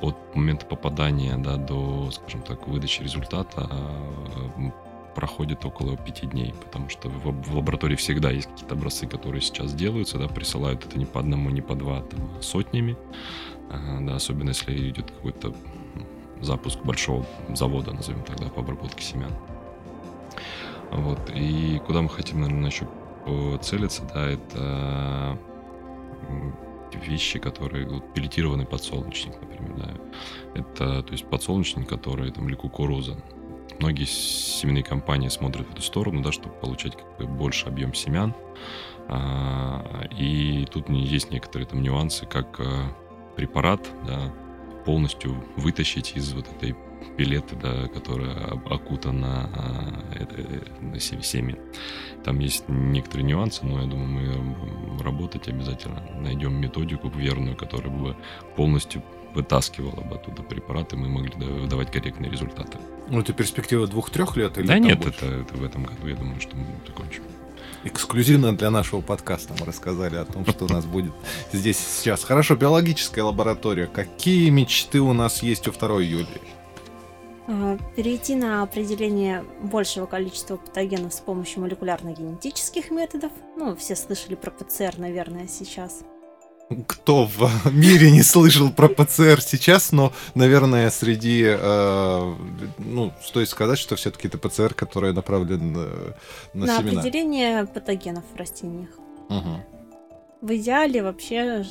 от 0.01 0.15
момента 0.35 0.65
попадания 0.65 1.37
да, 1.37 1.57
до, 1.57 2.11
скажем 2.11 2.41
так, 2.41 2.67
выдачи 2.67 3.01
результата 3.01 3.67
э, 3.69 4.69
проходит 5.15 5.65
около 5.65 5.97
пяти 5.97 6.27
дней, 6.27 6.53
потому 6.63 6.89
что 6.89 7.09
в, 7.09 7.31
в 7.31 7.55
лаборатории 7.55 7.95
всегда 7.95 8.29
есть 8.29 8.47
какие-то 8.47 8.75
образцы, 8.75 9.07
которые 9.07 9.41
сейчас 9.41 9.73
делаются, 9.73 10.19
да, 10.19 10.27
присылают 10.27 10.85
это 10.85 10.99
не 10.99 11.05
по 11.05 11.19
одному, 11.19 11.49
не 11.49 11.61
по 11.61 11.73
два, 11.75 12.01
там, 12.01 12.29
а 12.37 12.43
сотнями, 12.43 12.97
э, 13.71 13.97
да, 14.01 14.15
особенно 14.15 14.49
если 14.49 14.89
идет 14.89 15.09
какой-то 15.09 15.55
запуск 16.41 16.79
большого 16.79 17.25
завода, 17.49 17.91
назовем 17.93 18.23
тогда, 18.23 18.47
по 18.47 18.61
обработке 18.61 19.03
семян. 19.03 19.31
Вот. 20.91 21.31
И 21.33 21.81
куда 21.85 22.01
мы 22.01 22.09
хотим, 22.09 22.41
наверное, 22.41 22.69
еще 22.69 22.87
целиться, 23.61 24.03
да, 24.13 24.27
это 24.27 25.37
вещи, 26.93 27.39
которые 27.39 27.87
вот, 27.87 28.13
пилетированный 28.13 28.65
подсолнечник, 28.65 29.33
например, 29.41 29.73
да. 29.77 29.91
Это, 30.53 31.03
то 31.03 31.11
есть 31.11 31.25
подсолнечник, 31.25 31.87
который 31.87 32.31
там 32.31 32.47
или 32.47 32.55
кукуруза. 32.55 33.17
Многие 33.79 34.05
семенные 34.05 34.83
компании 34.83 35.27
смотрят 35.27 35.67
в 35.67 35.73
эту 35.73 35.81
сторону, 35.81 36.21
да, 36.21 36.31
чтобы 36.31 36.55
получать 36.55 36.95
как 36.95 37.17
бы 37.17 37.25
больше 37.25 37.67
объем 37.67 37.93
семян. 37.93 38.33
А, 39.07 40.07
и 40.17 40.65
тут 40.71 40.89
есть 40.89 41.31
некоторые 41.31 41.67
там 41.67 41.81
нюансы, 41.81 42.25
как 42.25 42.59
а, 42.59 42.85
препарат, 43.35 43.81
да, 44.07 44.33
полностью 44.85 45.43
вытащить 45.57 46.13
из 46.15 46.33
вот 46.33 46.47
этой 46.47 46.75
пилеты, 47.17 47.55
да, 47.55 47.87
которая 47.87 48.59
окутана 48.69 49.49
э, 50.15 50.99
семя. 50.99 51.57
Там 52.23 52.39
есть 52.39 52.65
некоторые 52.67 53.25
нюансы, 53.25 53.65
но 53.65 53.81
я 53.81 53.87
думаю, 53.87 54.07
мы 54.07 55.03
работать 55.03 55.47
обязательно 55.47 56.01
найдем 56.19 56.55
методику 56.55 57.09
верную, 57.09 57.55
которая 57.55 57.91
бы 57.91 58.15
полностью 58.55 59.03
вытаскивала 59.33 60.01
бы 60.01 60.15
оттуда 60.15 60.43
препараты, 60.43 60.95
мы 60.95 61.09
могли 61.09 61.31
давать 61.67 61.91
корректные 61.91 62.31
результаты. 62.31 62.77
Ну, 63.09 63.19
это 63.19 63.33
перспектива 63.33 63.85
двух-трех 63.85 64.37
лет 64.37 64.57
или 64.57 64.67
Да 64.67 64.79
нет, 64.79 65.05
это, 65.05 65.25
это 65.25 65.55
в 65.55 65.63
этом 65.63 65.83
году, 65.83 66.07
я 66.07 66.15
думаю, 66.15 66.39
что 66.39 66.55
мы 66.55 66.65
закончим. 66.87 67.21
Эксклюзивно 67.85 68.57
для 68.57 68.71
нашего 68.71 69.01
подкаста 69.01 69.53
мы 69.59 69.67
рассказали 69.67 70.15
о 70.15 70.25
том, 70.25 70.43
что 70.47 70.65
у 70.65 70.67
нас 70.67 70.85
будет 70.85 71.13
здесь 71.53 71.77
сейчас. 71.77 72.23
Хорошо, 72.23 72.55
биологическая 72.55 73.23
лаборатория. 73.23 73.85
Какие 73.85 74.49
мечты 74.49 74.99
у 74.99 75.13
нас 75.13 75.43
есть 75.43 75.67
у 75.67 75.71
второй 75.71 76.07
Юлии? 76.07 76.41
А, 77.47 77.77
перейти 77.95 78.33
на 78.33 78.63
определение 78.63 79.45
большего 79.61 80.07
количества 80.07 80.57
патогенов 80.57 81.13
с 81.13 81.19
помощью 81.19 81.61
молекулярно-генетических 81.61 82.89
методов. 82.89 83.31
Ну, 83.55 83.75
все 83.75 83.95
слышали 83.95 84.33
про 84.33 84.49
ПЦР, 84.49 84.95
наверное, 84.97 85.47
сейчас. 85.47 86.03
Кто 86.87 87.25
в 87.25 87.49
мире 87.71 88.11
не 88.11 88.23
слышал 88.23 88.71
про 88.71 88.87
ПЦР 88.87 89.41
сейчас, 89.41 89.91
но, 89.91 90.13
наверное, 90.33 90.89
среди, 90.89 91.43
э, 91.45 92.33
ну, 92.79 93.13
стоит 93.23 93.49
сказать, 93.49 93.77
что 93.77 93.95
все-таки 93.95 94.27
это 94.27 94.39
ПЦР, 94.39 94.73
который 94.73 95.13
направлен 95.13 95.73
на, 95.73 95.85
на, 96.53 96.65
на 96.65 96.77
семена. 96.77 97.01
определение 97.01 97.67
патогенов 97.67 98.23
в 98.33 98.35
растениях. 98.35 98.89
Угу. 99.29 99.63
В 100.41 100.55
идеале 100.55 101.03
вообще, 101.03 101.63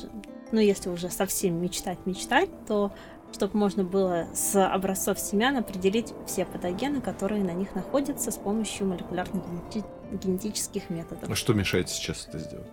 ну, 0.51 0.61
если 0.61 0.89
уже 0.89 1.09
совсем 1.09 1.61
мечтать-мечтать, 1.61 2.49
то 2.65 2.93
чтобы 3.33 3.57
можно 3.57 3.83
было 3.83 4.27
с 4.33 4.65
образцов 4.65 5.19
семян 5.19 5.57
определить 5.57 6.13
все 6.25 6.45
патогены, 6.45 7.01
которые 7.01 7.43
на 7.43 7.51
них 7.51 7.75
находятся 7.75 8.31
с 8.31 8.37
помощью 8.37 8.87
молекулярно-генетических 8.87 10.89
методов. 10.89 11.29
А 11.29 11.35
что 11.35 11.53
мешает 11.53 11.89
сейчас 11.89 12.27
это 12.29 12.39
сделать? 12.39 12.69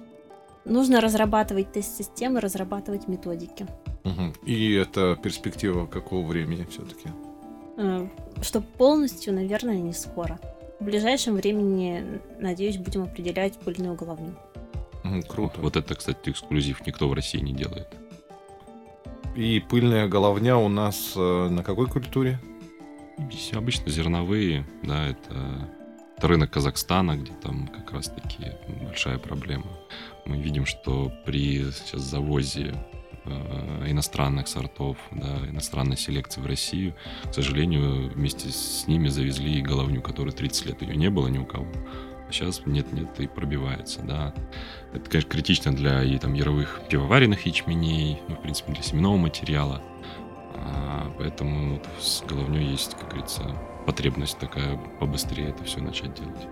Нужно 0.64 1.00
разрабатывать 1.00 1.72
тест-системы, 1.72 2.40
разрабатывать 2.40 3.08
методики. 3.08 3.66
Угу. 4.04 4.46
И 4.46 4.74
это 4.74 5.16
перспектива 5.20 5.86
какого 5.86 6.26
времени 6.26 6.66
все-таки? 6.70 7.08
Э, 7.78 8.06
Чтобы 8.42 8.66
полностью, 8.66 9.34
наверное, 9.34 9.80
не 9.80 9.92
скоро. 9.92 10.38
В 10.78 10.84
ближайшем 10.84 11.34
времени, 11.34 12.20
надеюсь, 12.38 12.76
будем 12.76 13.04
определять 13.04 13.58
пыльную 13.58 13.94
головню. 13.94 14.34
Угу, 15.04 15.22
круто. 15.28 15.60
Вот 15.60 15.76
это, 15.76 15.94
кстати, 15.94 16.30
эксклюзив 16.30 16.86
никто 16.86 17.08
в 17.08 17.12
России 17.12 17.38
не 17.40 17.52
делает. 17.52 17.88
И 19.34 19.60
пыльная 19.60 20.08
головня 20.08 20.58
у 20.58 20.68
нас 20.68 21.14
э, 21.16 21.48
на 21.48 21.62
какой 21.64 21.86
культуре? 21.88 22.38
Обычно 23.52 23.90
зерновые, 23.90 24.66
да, 24.82 25.06
это, 25.08 25.70
это 26.16 26.28
рынок 26.28 26.50
Казахстана, 26.50 27.16
где 27.16 27.32
там 27.42 27.68
как 27.68 27.92
раз-таки 27.92 28.52
большая 28.84 29.18
проблема. 29.18 29.66
Мы 30.24 30.38
видим, 30.38 30.66
что 30.66 31.12
при 31.24 31.70
сейчас 31.72 32.02
завозе 32.02 32.74
э, 33.24 33.90
иностранных 33.90 34.48
сортов, 34.48 34.96
да, 35.10 35.38
иностранной 35.48 35.96
селекции 35.96 36.40
в 36.40 36.46
Россию, 36.46 36.94
к 37.28 37.34
сожалению, 37.34 38.10
вместе 38.10 38.50
с 38.50 38.86
ними 38.86 39.08
завезли 39.08 39.60
головню, 39.60 40.02
которой 40.02 40.30
30 40.30 40.66
лет 40.66 40.82
ее 40.82 40.96
не 40.96 41.10
было 41.10 41.28
ни 41.28 41.38
у 41.38 41.44
кого 41.44 41.66
сейчас 42.32 42.62
нет-нет 42.66 43.20
и 43.20 43.26
пробивается, 43.26 44.00
да. 44.02 44.34
Это, 44.92 45.08
конечно, 45.08 45.30
критично 45.30 45.74
для 45.74 46.02
и, 46.02 46.18
там, 46.18 46.34
яровых 46.34 46.80
пивоваренных 46.88 47.46
ячменей, 47.46 48.20
ну, 48.28 48.36
в 48.36 48.42
принципе, 48.42 48.72
для 48.72 48.82
семенного 48.82 49.16
материала. 49.16 49.82
А, 50.54 51.12
поэтому 51.18 51.74
вот 51.74 51.88
с 52.00 52.22
головней 52.22 52.70
есть, 52.70 52.94
как 52.94 53.10
говорится, 53.10 53.42
потребность 53.86 54.38
такая 54.38 54.76
побыстрее 54.98 55.48
это 55.48 55.64
все 55.64 55.80
начать 55.80 56.14
делать. 56.14 56.48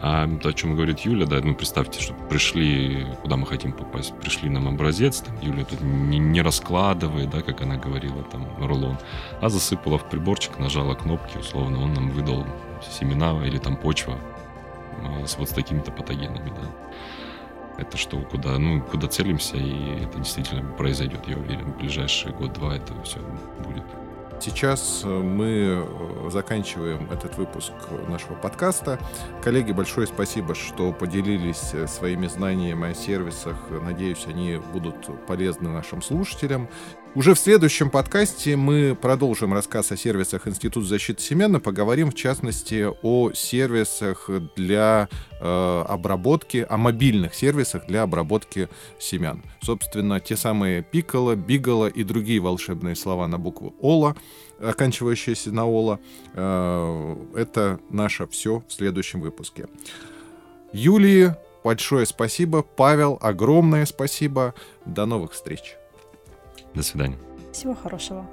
А 0.00 0.28
то, 0.40 0.50
о 0.50 0.52
чем 0.52 0.76
говорит 0.76 1.00
Юля, 1.00 1.26
да, 1.26 1.40
ну 1.42 1.54
представьте, 1.54 2.00
что 2.00 2.14
пришли, 2.14 3.04
куда 3.22 3.36
мы 3.36 3.46
хотим 3.46 3.72
попасть, 3.72 4.14
пришли 4.20 4.48
нам 4.48 4.68
образец, 4.68 5.20
там 5.20 5.36
Юля 5.42 5.64
тут 5.64 5.80
не, 5.80 6.18
не 6.18 6.40
раскладывает, 6.40 7.30
да, 7.30 7.42
как 7.42 7.62
она 7.62 7.76
говорила, 7.76 8.22
там, 8.22 8.46
рулон, 8.58 8.96
а 9.40 9.48
засыпала 9.48 9.98
в 9.98 10.08
приборчик, 10.08 10.58
нажала 10.58 10.94
кнопки, 10.94 11.38
условно, 11.38 11.82
он 11.82 11.94
нам 11.94 12.10
выдал 12.10 12.46
семена 12.88 13.44
или 13.44 13.58
там 13.58 13.76
почва 13.76 14.18
а, 15.02 15.26
с 15.26 15.36
вот 15.36 15.50
с 15.50 15.52
такими-то 15.52 15.90
патогенами, 15.90 16.50
да. 16.50 16.70
Это 17.78 17.96
что, 17.96 18.18
куда, 18.18 18.58
ну, 18.58 18.80
куда 18.82 19.08
целимся, 19.08 19.56
и 19.56 20.04
это 20.04 20.18
действительно 20.18 20.62
произойдет, 20.74 21.26
я 21.26 21.36
уверен, 21.36 21.72
в 21.72 21.78
ближайший 21.78 22.32
год-два 22.32 22.76
это 22.76 22.92
все 23.02 23.18
будет. 23.64 23.84
Сейчас 24.40 25.02
э, 25.04 25.08
мы 25.08 25.84
э, 25.84 26.30
заканчиваем 26.30 27.10
этот 27.10 27.36
выпуск 27.36 27.72
нашего 28.08 28.34
подкаста. 28.34 29.00
Коллеги, 29.42 29.72
большое 29.72 30.06
спасибо, 30.06 30.54
что 30.54 30.92
поделились 30.92 31.70
э, 31.72 31.88
своими 31.88 32.28
знаниями 32.28 32.90
о 32.90 32.94
сервисах. 32.94 33.56
Надеюсь, 33.70 34.26
они 34.26 34.60
будут 34.72 35.26
полезны 35.26 35.70
нашим 35.70 36.02
слушателям. 36.02 36.68
Уже 37.14 37.34
в 37.34 37.38
следующем 37.38 37.90
подкасте 37.90 38.54
мы 38.54 38.94
продолжим 38.94 39.54
рассказ 39.54 39.90
о 39.90 39.96
сервисах 39.96 40.46
Института 40.46 40.86
защиты 40.86 41.22
семян 41.22 41.56
и 41.56 41.58
поговорим, 41.58 42.10
в 42.10 42.14
частности, 42.14 42.86
о 43.02 43.32
сервисах 43.32 44.28
для 44.56 45.08
э, 45.40 45.84
обработки, 45.88 46.66
о 46.68 46.76
мобильных 46.76 47.34
сервисах 47.34 47.86
для 47.86 48.02
обработки 48.02 48.68
семян. 48.98 49.42
Собственно, 49.62 50.20
те 50.20 50.36
самые 50.36 50.82
Пикола, 50.82 51.34
Бигола 51.34 51.86
и 51.86 52.04
другие 52.04 52.40
волшебные 52.40 52.94
слова 52.94 53.26
на 53.26 53.38
букву 53.38 53.74
Ола, 53.80 54.14
оканчивающиеся 54.60 55.50
на 55.50 55.64
Ола. 55.66 55.98
Э, 56.34 57.16
это 57.34 57.80
наше 57.88 58.26
все 58.26 58.62
в 58.68 58.72
следующем 58.72 59.22
выпуске. 59.22 59.66
Юлии 60.74 61.34
большое 61.64 62.04
спасибо. 62.04 62.62
Павел, 62.62 63.18
огромное 63.22 63.86
спасибо. 63.86 64.54
До 64.84 65.06
новых 65.06 65.32
встреч. 65.32 65.77
До 66.74 66.82
свидания. 66.82 67.18
Всего 67.52 67.74
хорошего. 67.74 68.26